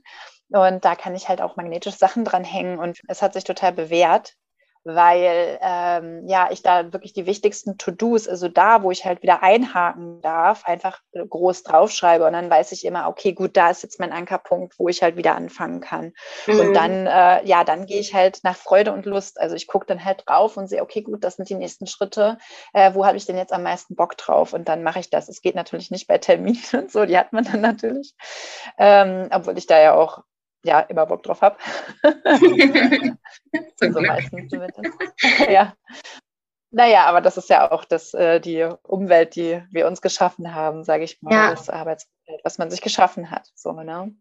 Und 0.49 0.85
da 0.85 0.95
kann 0.95 1.15
ich 1.15 1.29
halt 1.29 1.41
auch 1.41 1.57
magnetische 1.57 1.97
Sachen 1.97 2.25
dran 2.25 2.45
hängen 2.45 2.79
und 2.79 3.01
es 3.09 3.23
hat 3.23 3.33
sich 3.33 3.45
total 3.45 3.73
bewährt, 3.73 4.35
weil 4.85 5.59
ähm, 5.63 6.27
ja 6.27 6.49
ich 6.51 6.63
da 6.63 6.93
wirklich 6.93 7.13
die 7.13 7.27
wichtigsten 7.27 7.79
To-Dos, 7.79 8.29
also 8.29 8.49
da, 8.49 8.83
wo 8.83 8.91
ich 8.91 9.05
halt 9.05 9.23
wieder 9.23 9.43
einhaken 9.43 10.21
darf, 10.21 10.65
einfach 10.67 11.01
groß 11.13 11.63
draufschreibe 11.63 12.27
und 12.27 12.33
dann 12.33 12.51
weiß 12.51 12.73
ich 12.73 12.85
immer, 12.85 13.09
okay, 13.09 13.33
gut, 13.33 13.57
da 13.57 13.71
ist 13.71 13.83
jetzt 13.83 13.99
mein 14.01 14.13
Ankerpunkt, 14.13 14.79
wo 14.79 14.89
ich 14.89 15.03
halt 15.03 15.17
wieder 15.17 15.35
anfangen 15.35 15.81
kann. 15.81 16.13
Mhm. 16.47 16.61
Und 16.61 16.75
dann, 16.75 17.07
äh, 17.07 17.45
ja, 17.47 17.65
dann 17.65 17.87
gehe 17.87 18.01
ich 18.01 18.15
halt 18.15 18.41
nach 18.43 18.57
Freude 18.57 18.93
und 18.93 19.07
Lust. 19.07 19.41
Also 19.41 19.55
ich 19.57 19.67
gucke 19.67 19.87
dann 19.87 20.05
halt 20.05 20.25
drauf 20.27 20.57
und 20.57 20.69
sehe, 20.69 20.83
okay, 20.83 21.03
gut, 21.03 21.25
das 21.25 21.37
sind 21.37 21.49
die 21.49 21.55
nächsten 21.55 21.87
Schritte. 21.87 22.39
Äh, 22.73 22.95
wo 22.95 23.07
habe 23.07 23.17
ich 23.17 23.27
denn 23.27 23.37
jetzt 23.37 23.53
am 23.53 23.63
meisten 23.63 23.97
Bock 23.97 24.17
drauf? 24.17 24.53
Und 24.53 24.69
dann 24.69 24.83
mache 24.83 25.01
ich 25.01 25.11
das. 25.11 25.29
Es 25.29 25.43
geht 25.43 25.55
natürlich 25.55 25.91
nicht 25.91 26.07
bei 26.07 26.19
Terminen 26.19 26.63
und 26.73 26.91
so, 26.91 27.05
die 27.05 27.19
hat 27.19 27.33
man 27.33 27.45
dann 27.45 27.61
natürlich. 27.61 28.15
Ähm, 28.79 29.29
obwohl 29.33 29.59
ich 29.59 29.67
da 29.67 29.81
ja 29.81 29.95
auch 29.95 30.23
ja 30.65 30.81
immer 30.81 31.07
Bock 31.07 31.23
drauf 31.23 31.43
habe. 31.43 31.57
so 33.79 34.01
meistens 34.01 34.51
zumindest. 34.51 34.81
ja. 35.51 35.75
Naja, 36.71 37.07
aber 37.07 37.21
das 37.21 37.37
ist 37.37 37.49
ja 37.51 37.71
auch 37.71 37.85
das, 37.85 38.15
äh, 38.15 38.41
die 38.41 38.69
Umwelt, 38.83 39.37
die 39.37 39.63
wir 39.71 39.87
uns 39.87 40.03
geschaffen 40.03 40.57
haben, 40.57 40.83
sage 40.83 41.05
ich 41.05 41.23
mal, 41.23 41.33
ja. 41.33 41.51
das 41.51 41.71
Arbeitsumfeld, 41.71 42.41
was 42.43 42.59
man 42.59 42.69
sich 42.69 42.81
geschaffen 42.81 43.31
hat. 43.31 43.49
So, 43.55 43.73
ne? 43.73 44.13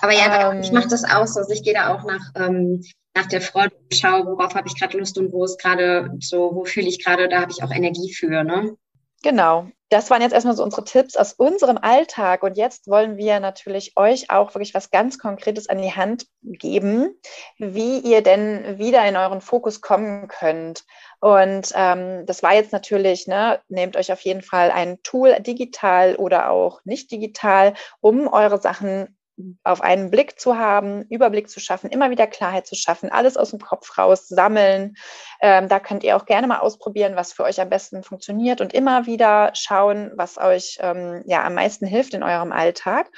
Aber 0.00 0.12
ja, 0.12 0.50
ähm, 0.50 0.62
ich 0.62 0.72
mache 0.72 0.88
das 0.88 1.04
aus. 1.04 1.36
Also 1.36 1.52
ich 1.52 1.62
gehe 1.62 1.74
da 1.74 1.94
auch 1.94 2.02
nach, 2.02 2.32
ähm, 2.34 2.82
nach 3.14 3.26
der 3.26 3.40
Freude 3.40 3.76
schaue, 3.92 4.26
worauf 4.26 4.56
habe 4.56 4.66
ich 4.66 4.78
gerade 4.78 4.98
Lust 4.98 5.16
und 5.16 5.32
wo 5.32 5.44
ist 5.44 5.60
gerade 5.60 6.10
so, 6.18 6.50
wo 6.54 6.64
fühle 6.64 6.88
ich 6.88 7.04
gerade, 7.04 7.28
da 7.28 7.40
habe 7.40 7.52
ich 7.52 7.62
auch 7.62 7.70
Energie 7.70 8.12
für. 8.12 8.42
Ne? 8.42 8.76
Genau. 9.22 9.70
Das 9.92 10.08
waren 10.08 10.22
jetzt 10.22 10.32
erstmal 10.32 10.56
so 10.56 10.62
unsere 10.62 10.84
Tipps 10.84 11.16
aus 11.16 11.34
unserem 11.34 11.76
Alltag. 11.76 12.42
Und 12.42 12.56
jetzt 12.56 12.88
wollen 12.88 13.18
wir 13.18 13.40
natürlich 13.40 13.92
euch 13.96 14.30
auch 14.30 14.54
wirklich 14.54 14.72
was 14.72 14.90
ganz 14.90 15.18
Konkretes 15.18 15.68
an 15.68 15.82
die 15.82 15.92
Hand 15.92 16.24
geben, 16.40 17.14
wie 17.58 17.98
ihr 17.98 18.22
denn 18.22 18.78
wieder 18.78 19.06
in 19.06 19.18
euren 19.18 19.42
Fokus 19.42 19.82
kommen 19.82 20.28
könnt. 20.28 20.84
Und 21.20 21.72
ähm, 21.74 22.24
das 22.24 22.42
war 22.42 22.54
jetzt 22.54 22.72
natürlich, 22.72 23.26
ne, 23.26 23.60
nehmt 23.68 23.98
euch 23.98 24.10
auf 24.10 24.22
jeden 24.22 24.40
Fall 24.40 24.70
ein 24.70 24.96
Tool, 25.02 25.36
digital 25.40 26.16
oder 26.16 26.48
auch 26.48 26.80
nicht 26.86 27.10
digital, 27.10 27.74
um 28.00 28.28
eure 28.28 28.62
Sachen 28.62 29.18
auf 29.64 29.80
einen 29.80 30.10
Blick 30.10 30.38
zu 30.38 30.56
haben, 30.56 31.02
Überblick 31.08 31.48
zu 31.48 31.60
schaffen, 31.60 31.90
immer 31.90 32.10
wieder 32.10 32.26
Klarheit 32.26 32.66
zu 32.66 32.74
schaffen, 32.74 33.10
alles 33.10 33.36
aus 33.36 33.50
dem 33.50 33.60
Kopf 33.60 33.98
raus, 33.98 34.28
sammeln. 34.28 34.94
Ähm, 35.40 35.68
da 35.68 35.80
könnt 35.80 36.04
ihr 36.04 36.16
auch 36.16 36.26
gerne 36.26 36.46
mal 36.46 36.58
ausprobieren, 36.58 37.16
was 37.16 37.32
für 37.32 37.44
euch 37.44 37.60
am 37.60 37.70
besten 37.70 38.02
funktioniert 38.02 38.60
und 38.60 38.72
immer 38.72 39.06
wieder 39.06 39.50
schauen, 39.54 40.12
was 40.16 40.38
euch 40.38 40.78
ähm, 40.80 41.22
ja 41.26 41.44
am 41.44 41.54
meisten 41.54 41.86
hilft 41.86 42.14
in 42.14 42.22
eurem 42.22 42.52
Alltag. 42.52 43.10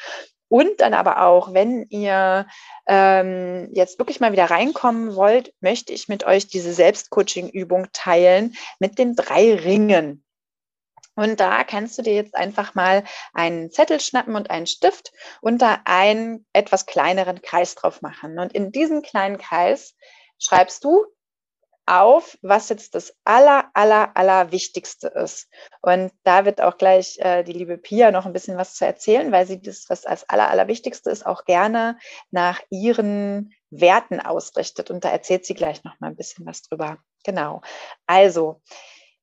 Und 0.48 0.80
dann 0.80 0.94
aber 0.94 1.22
auch, 1.22 1.52
wenn 1.52 1.86
ihr 1.88 2.46
ähm, 2.86 3.70
jetzt 3.72 3.98
wirklich 3.98 4.20
mal 4.20 4.32
wieder 4.32 4.50
reinkommen 4.50 5.16
wollt, 5.16 5.52
möchte 5.60 5.92
ich 5.92 6.08
mit 6.08 6.24
euch 6.24 6.46
diese 6.46 6.72
Selbstcoaching-Übung 6.72 7.88
teilen 7.92 8.54
mit 8.78 8.98
den 8.98 9.16
drei 9.16 9.54
Ringen. 9.54 10.23
Und 11.16 11.40
da 11.40 11.64
kannst 11.64 11.98
du 11.98 12.02
dir 12.02 12.14
jetzt 12.14 12.34
einfach 12.34 12.74
mal 12.74 13.04
einen 13.32 13.70
Zettel 13.70 14.00
schnappen 14.00 14.34
und 14.36 14.50
einen 14.50 14.66
Stift 14.66 15.12
und 15.40 15.62
da 15.62 15.80
einen 15.84 16.46
etwas 16.52 16.86
kleineren 16.86 17.40
Kreis 17.42 17.74
drauf 17.74 18.02
machen. 18.02 18.38
Und 18.38 18.52
in 18.52 18.72
diesem 18.72 19.02
kleinen 19.02 19.38
Kreis 19.38 19.94
schreibst 20.38 20.84
du 20.84 21.06
auf, 21.86 22.38
was 22.42 22.68
jetzt 22.70 22.94
das 22.94 23.14
aller, 23.24 23.70
aller, 23.74 24.16
aller 24.16 24.52
Wichtigste 24.52 25.08
ist. 25.08 25.48
Und 25.82 26.12
da 26.22 26.44
wird 26.44 26.60
auch 26.60 26.78
gleich 26.78 27.18
äh, 27.18 27.42
die 27.42 27.52
liebe 27.52 27.76
Pia 27.76 28.10
noch 28.10 28.26
ein 28.26 28.32
bisschen 28.32 28.56
was 28.56 28.74
zu 28.74 28.86
erzählen, 28.86 29.30
weil 29.32 29.46
sie 29.46 29.60
das, 29.60 29.84
was 29.88 30.06
als 30.06 30.28
aller, 30.28 30.48
aller 30.48 30.66
Wichtigste 30.66 31.10
ist, 31.10 31.26
auch 31.26 31.44
gerne 31.44 31.98
nach 32.30 32.60
ihren 32.70 33.52
Werten 33.70 34.20
ausrichtet. 34.20 34.90
Und 34.90 35.04
da 35.04 35.10
erzählt 35.10 35.44
sie 35.44 35.54
gleich 35.54 35.84
noch 35.84 35.98
mal 36.00 36.08
ein 36.08 36.16
bisschen 36.16 36.46
was 36.46 36.62
drüber. 36.62 36.98
Genau. 37.22 37.60
Also, 38.06 38.62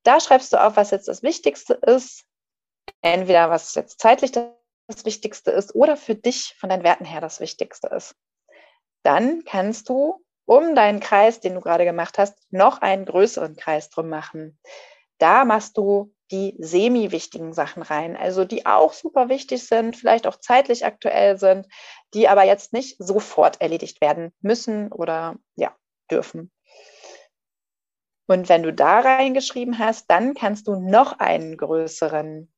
da 0.03 0.19
schreibst 0.19 0.53
du 0.53 0.57
auf, 0.57 0.75
was 0.75 0.91
jetzt 0.91 1.07
das 1.07 1.23
Wichtigste 1.23 1.73
ist. 1.73 2.25
Entweder 3.01 3.49
was 3.49 3.75
jetzt 3.75 3.99
zeitlich 3.99 4.31
das 4.31 5.05
Wichtigste 5.05 5.51
ist 5.51 5.75
oder 5.75 5.97
für 5.97 6.15
dich 6.15 6.55
von 6.59 6.69
deinen 6.69 6.83
Werten 6.83 7.05
her 7.05 7.21
das 7.21 7.39
Wichtigste 7.39 7.87
ist. 7.87 8.15
Dann 9.03 9.43
kannst 9.45 9.89
du 9.89 10.23
um 10.45 10.75
deinen 10.75 10.99
Kreis, 10.99 11.39
den 11.39 11.55
du 11.55 11.61
gerade 11.61 11.85
gemacht 11.85 12.17
hast, 12.17 12.37
noch 12.51 12.81
einen 12.81 13.05
größeren 13.05 13.55
Kreis 13.55 13.89
drum 13.89 14.09
machen. 14.09 14.59
Da 15.17 15.45
machst 15.45 15.77
du 15.77 16.13
die 16.31 16.55
semi-wichtigen 16.57 17.53
Sachen 17.53 17.83
rein, 17.83 18.15
also 18.17 18.45
die 18.45 18.65
auch 18.65 18.93
super 18.93 19.29
wichtig 19.29 19.65
sind, 19.67 19.95
vielleicht 19.95 20.25
auch 20.25 20.37
zeitlich 20.37 20.85
aktuell 20.85 21.37
sind, 21.37 21.67
die 22.13 22.27
aber 22.27 22.43
jetzt 22.43 22.73
nicht 22.73 22.95
sofort 22.99 23.61
erledigt 23.61 24.01
werden 24.01 24.33
müssen 24.41 24.91
oder 24.91 25.35
ja, 25.55 25.75
dürfen. 26.09 26.51
Und 28.27 28.49
wenn 28.49 28.63
du 28.63 28.71
da 28.73 28.99
reingeschrieben 28.99 29.79
hast, 29.79 30.09
dann 30.09 30.33
kannst 30.33 30.67
du 30.67 30.75
noch 30.75 31.19
einen 31.19 31.57
größeren 31.57 32.51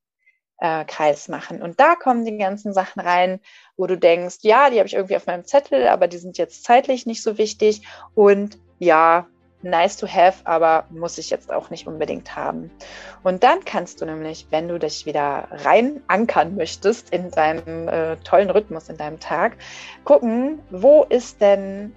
äh, 0.60 0.86
Kreis 0.86 1.28
machen. 1.28 1.62
Und 1.62 1.80
da 1.80 1.96
kommen 1.96 2.26
die 2.26 2.38
ganzen 2.38 2.74
Sachen 2.74 3.02
rein, 3.02 3.40
wo 3.76 3.88
du 3.88 3.98
denkst, 3.98 4.38
ja, 4.42 4.70
die 4.70 4.78
habe 4.78 4.88
ich 4.88 4.94
irgendwie 4.94 5.16
auf 5.16 5.26
meinem 5.26 5.46
Zettel, 5.46 5.88
aber 5.88 6.08
die 6.08 6.18
sind 6.18 6.38
jetzt 6.38 6.64
zeitlich 6.64 7.06
nicht 7.06 7.24
so 7.24 7.38
wichtig. 7.38 7.82
Und 8.16 8.58
ja, 8.80 9.28
nice 9.64 9.98
to 9.98 10.08
have, 10.08 10.46
aber 10.46 10.86
muss 10.90 11.18
ich 11.18 11.30
jetzt 11.30 11.52
auch 11.52 11.70
nicht 11.70 11.88
unbedingt 11.88 12.36
haben. 12.36 12.70
Und 13.24 13.44
dann 13.44 13.64
kannst 13.66 14.02
du 14.02 14.06
nämlich, 14.06 14.48
wenn 14.52 14.68
du 14.68 14.78
dich 14.78 15.06
wieder 15.06 15.48
rein 15.52 16.04
ankern 16.08 16.56
möchtest 16.56 17.10
in 17.12 17.32
deinem 17.32 17.88
äh, 17.88 18.18
tollen 18.18 18.50
Rhythmus 18.50 18.90
in 18.90 18.98
deinem 18.98 19.20
Tag, 19.20 19.58
gucken, 20.04 20.60
wo 20.70 21.04
ist 21.04 21.42
denn 21.42 21.96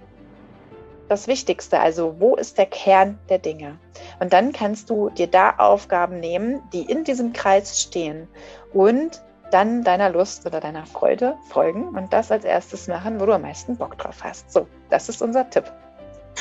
das 1.09 1.27
Wichtigste, 1.27 1.79
also 1.79 2.15
wo 2.19 2.35
ist 2.35 2.57
der 2.57 2.65
Kern 2.65 3.17
der 3.29 3.39
Dinge? 3.39 3.79
Und 4.19 4.33
dann 4.33 4.51
kannst 4.51 4.89
du 4.89 5.09
dir 5.09 5.27
da 5.27 5.55
Aufgaben 5.57 6.19
nehmen, 6.19 6.61
die 6.73 6.81
in 6.81 7.03
diesem 7.03 7.33
Kreis 7.33 7.81
stehen 7.81 8.27
und 8.73 9.21
dann 9.51 9.83
deiner 9.83 10.09
Lust 10.09 10.45
oder 10.45 10.59
deiner 10.59 10.85
Freude 10.85 11.35
folgen 11.49 11.89
und 11.89 12.11
das 12.11 12.31
als 12.31 12.43
erstes 12.43 12.87
machen, 12.87 13.19
wo 13.19 13.25
du 13.25 13.33
am 13.33 13.43
meisten 13.43 13.77
Bock 13.77 13.97
drauf 13.97 14.17
hast. 14.23 14.51
So, 14.51 14.67
das 14.89 15.07
ist 15.07 15.21
unser 15.21 15.49
Tipp 15.49 15.71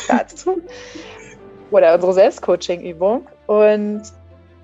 dazu. 0.09 0.61
oder 1.71 1.95
unsere 1.95 2.15
Selbstcoaching-Übung. 2.15 3.27
Und 3.47 4.03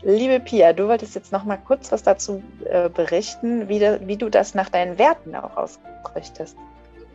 liebe 0.02 0.40
Pia, 0.40 0.72
du 0.72 0.88
wolltest 0.88 1.14
jetzt 1.14 1.32
noch 1.32 1.44
mal 1.44 1.56
kurz 1.56 1.92
was 1.92 2.02
dazu 2.02 2.42
äh, 2.64 2.88
berichten, 2.88 3.68
wie, 3.68 3.78
de, 3.78 4.00
wie 4.06 4.16
du 4.16 4.28
das 4.28 4.54
nach 4.54 4.70
deinen 4.70 4.98
Werten 4.98 5.34
auch 5.36 5.56
ausrichtest 5.56 6.56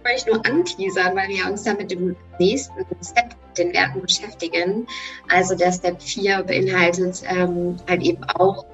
wollte 0.04 0.18
ich 0.18 0.26
nur 0.26 0.46
anteasern, 0.46 1.16
weil 1.16 1.30
wir 1.30 1.50
uns 1.50 1.64
da 1.64 1.74
mit 1.74 1.92
dem 1.92 2.16
nächsten 2.40 2.86
Step, 3.04 3.36
den 3.58 3.74
Werten 3.74 4.02
beschäftigen. 4.02 4.88
Also 5.30 5.56
der 5.56 5.72
Step 5.72 6.02
4 6.02 6.44
beinhaltet 6.44 7.24
ähm, 7.28 7.78
halt 7.88 8.04
eben 8.04 8.24
auch 8.36 8.66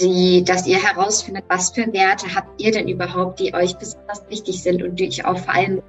die, 0.00 0.44
dass 0.44 0.66
ihr 0.66 0.82
herausfindet, 0.82 1.44
was 1.48 1.70
für 1.70 1.92
Werte 1.92 2.34
habt 2.34 2.60
ihr 2.60 2.72
denn 2.72 2.88
überhaupt, 2.88 3.40
die 3.40 3.54
euch 3.54 3.76
besonders 3.76 4.22
wichtig 4.28 4.62
sind 4.62 4.82
und 4.82 4.96
die 4.96 5.08
euch 5.08 5.24
auch 5.24 5.38
vor 5.38 5.54
allem 5.54 5.82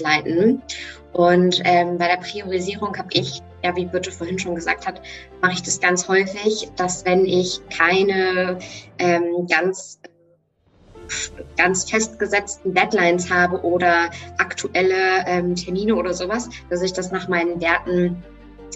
leiten. 0.00 0.62
Und 1.12 1.62
ähm, 1.64 1.98
bei 1.98 2.08
der 2.08 2.18
Priorisierung 2.18 2.96
habe 2.96 3.08
ich, 3.12 3.40
ja, 3.62 3.74
wie 3.76 3.86
Birte 3.86 4.10
vorhin 4.10 4.38
schon 4.38 4.54
gesagt 4.54 4.86
hat, 4.86 5.00
mache 5.40 5.54
ich 5.54 5.62
das 5.62 5.80
ganz 5.80 6.08
häufig, 6.08 6.68
dass 6.76 7.04
wenn 7.04 7.24
ich 7.24 7.60
keine 7.70 8.58
ähm, 8.98 9.46
ganz 9.48 9.98
ganz 11.56 11.88
festgesetzten 11.88 12.74
Deadlines 12.74 13.30
habe 13.30 13.62
oder 13.62 14.10
aktuelle 14.38 15.24
ähm, 15.26 15.54
Termine 15.54 15.94
oder 15.94 16.14
sowas, 16.14 16.48
dass 16.70 16.82
ich 16.82 16.92
das 16.92 17.10
nach 17.10 17.28
meinen 17.28 17.60
Werten 17.60 18.22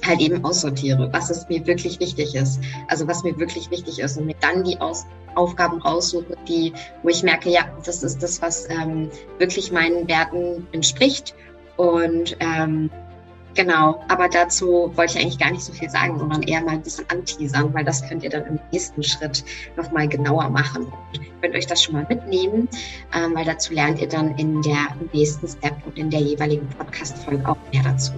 halt 0.07 0.21
eben 0.21 0.45
aussortiere, 0.45 1.11
was 1.13 1.31
es 1.31 1.49
mir 1.49 1.67
wirklich 1.67 2.01
wichtig 2.01 2.35
ist. 2.35 2.61
Also 2.89 3.07
was 3.07 3.23
mir 3.23 3.39
wirklich 3.39 3.71
wichtig 3.71 3.99
ist 3.99 4.17
und 4.17 4.27
mir 4.27 4.37
dann 4.41 4.65
die 4.65 4.81
Aus 4.81 5.07
Aufgaben 5.35 5.81
raussuche, 5.81 6.37
die, 6.49 6.73
wo 7.03 7.09
ich 7.09 7.23
merke, 7.23 7.51
ja, 7.51 7.63
das 7.85 8.03
ist 8.03 8.21
das, 8.21 8.43
was 8.43 8.69
ähm, 8.69 9.11
wirklich 9.39 9.71
meinen 9.71 10.09
Werten 10.09 10.67
entspricht. 10.73 11.35
Und 11.77 12.37
ähm, 12.41 12.91
Genau, 13.55 14.05
aber 14.09 14.29
dazu 14.29 14.93
wollte 14.95 15.19
ich 15.19 15.25
eigentlich 15.25 15.39
gar 15.39 15.51
nicht 15.51 15.65
so 15.65 15.73
viel 15.73 15.91
sagen, 15.91 16.19
sondern 16.19 16.43
eher 16.43 16.61
mal 16.63 16.73
ein 16.73 16.83
bisschen 16.83 17.05
anteasern, 17.11 17.75
weil 17.75 17.85
das 17.85 18.09
könnt 18.09 18.23
ihr 18.23 18.31
dann 18.31 18.47
im 18.47 18.61
nächsten 18.71 19.03
Schritt 19.03 19.45
nochmal 19.77 20.07
genauer 20.09 20.49
machen 20.51 20.85
und 20.85 21.43
könnt 21.43 21.55
euch 21.55 21.67
das 21.67 21.83
schon 21.83 21.95
mal 21.95 22.07
mitnehmen, 22.09 22.69
ähm, 23.15 23.35
weil 23.35 23.45
dazu 23.45 23.75
lernt 23.75 24.01
ihr 24.01 24.09
dann 24.09 24.37
in 24.37 24.63
der 24.63 24.95
nächsten 25.13 25.49
Step 25.49 25.75
und 25.85 25.99
in 25.99 26.11
der 26.11 26.21
jeweiligen 26.21 26.69
Podcast-Folge 26.69 27.49
auch 27.49 27.57
mehr 27.73 27.83
dazu. 27.83 28.13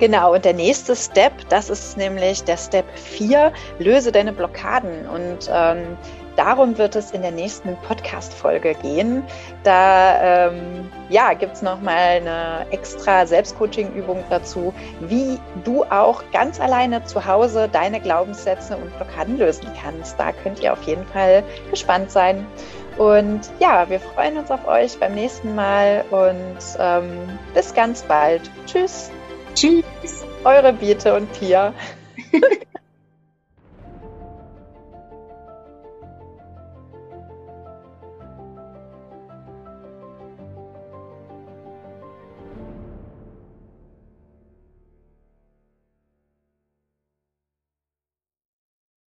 Genau, 0.00 0.34
und 0.34 0.44
der 0.44 0.54
nächste 0.54 0.96
Step, 0.96 1.48
das 1.50 1.70
ist 1.70 1.96
nämlich 1.96 2.42
der 2.42 2.56
Step 2.56 2.84
4, 2.98 3.52
löse 3.78 4.10
deine 4.10 4.32
Blockaden. 4.32 5.08
Und 5.08 5.48
ähm, 5.52 5.96
darum 6.36 6.78
wird 6.78 6.96
es 6.96 7.10
in 7.12 7.22
der 7.22 7.30
nächsten 7.30 7.76
Podcast-Folge 7.88 8.74
gehen. 8.74 9.22
Da 9.62 10.48
ähm, 10.48 10.90
ja, 11.08 11.32
gibt 11.34 11.54
es 11.54 11.62
nochmal 11.62 12.20
eine 12.20 12.66
extra 12.70 13.26
Selbstcoaching-Übung 13.26 14.24
dazu, 14.30 14.72
wie 15.00 15.38
du 15.64 15.84
auch 15.84 16.22
ganz 16.32 16.60
alleine 16.60 17.04
zu 17.04 17.24
Hause 17.24 17.68
deine 17.70 18.00
Glaubenssätze 18.00 18.76
und 18.76 18.96
Blockaden 18.96 19.38
lösen 19.38 19.68
kannst. 19.80 20.18
Da 20.18 20.32
könnt 20.32 20.60
ihr 20.60 20.72
auf 20.72 20.82
jeden 20.82 21.06
Fall 21.06 21.42
gespannt 21.70 22.10
sein. 22.10 22.46
Und 22.96 23.40
ja, 23.58 23.88
wir 23.88 23.98
freuen 23.98 24.38
uns 24.38 24.50
auf 24.50 24.66
euch 24.68 24.98
beim 24.98 25.14
nächsten 25.14 25.54
Mal 25.54 26.04
und 26.10 26.58
ähm, 26.78 27.38
bis 27.52 27.74
ganz 27.74 28.02
bald. 28.02 28.42
Tschüss. 28.66 29.10
Tschüss. 29.54 30.24
Eure 30.44 30.72
Biete 30.72 31.14
und 31.14 31.32
Pia. 31.32 31.72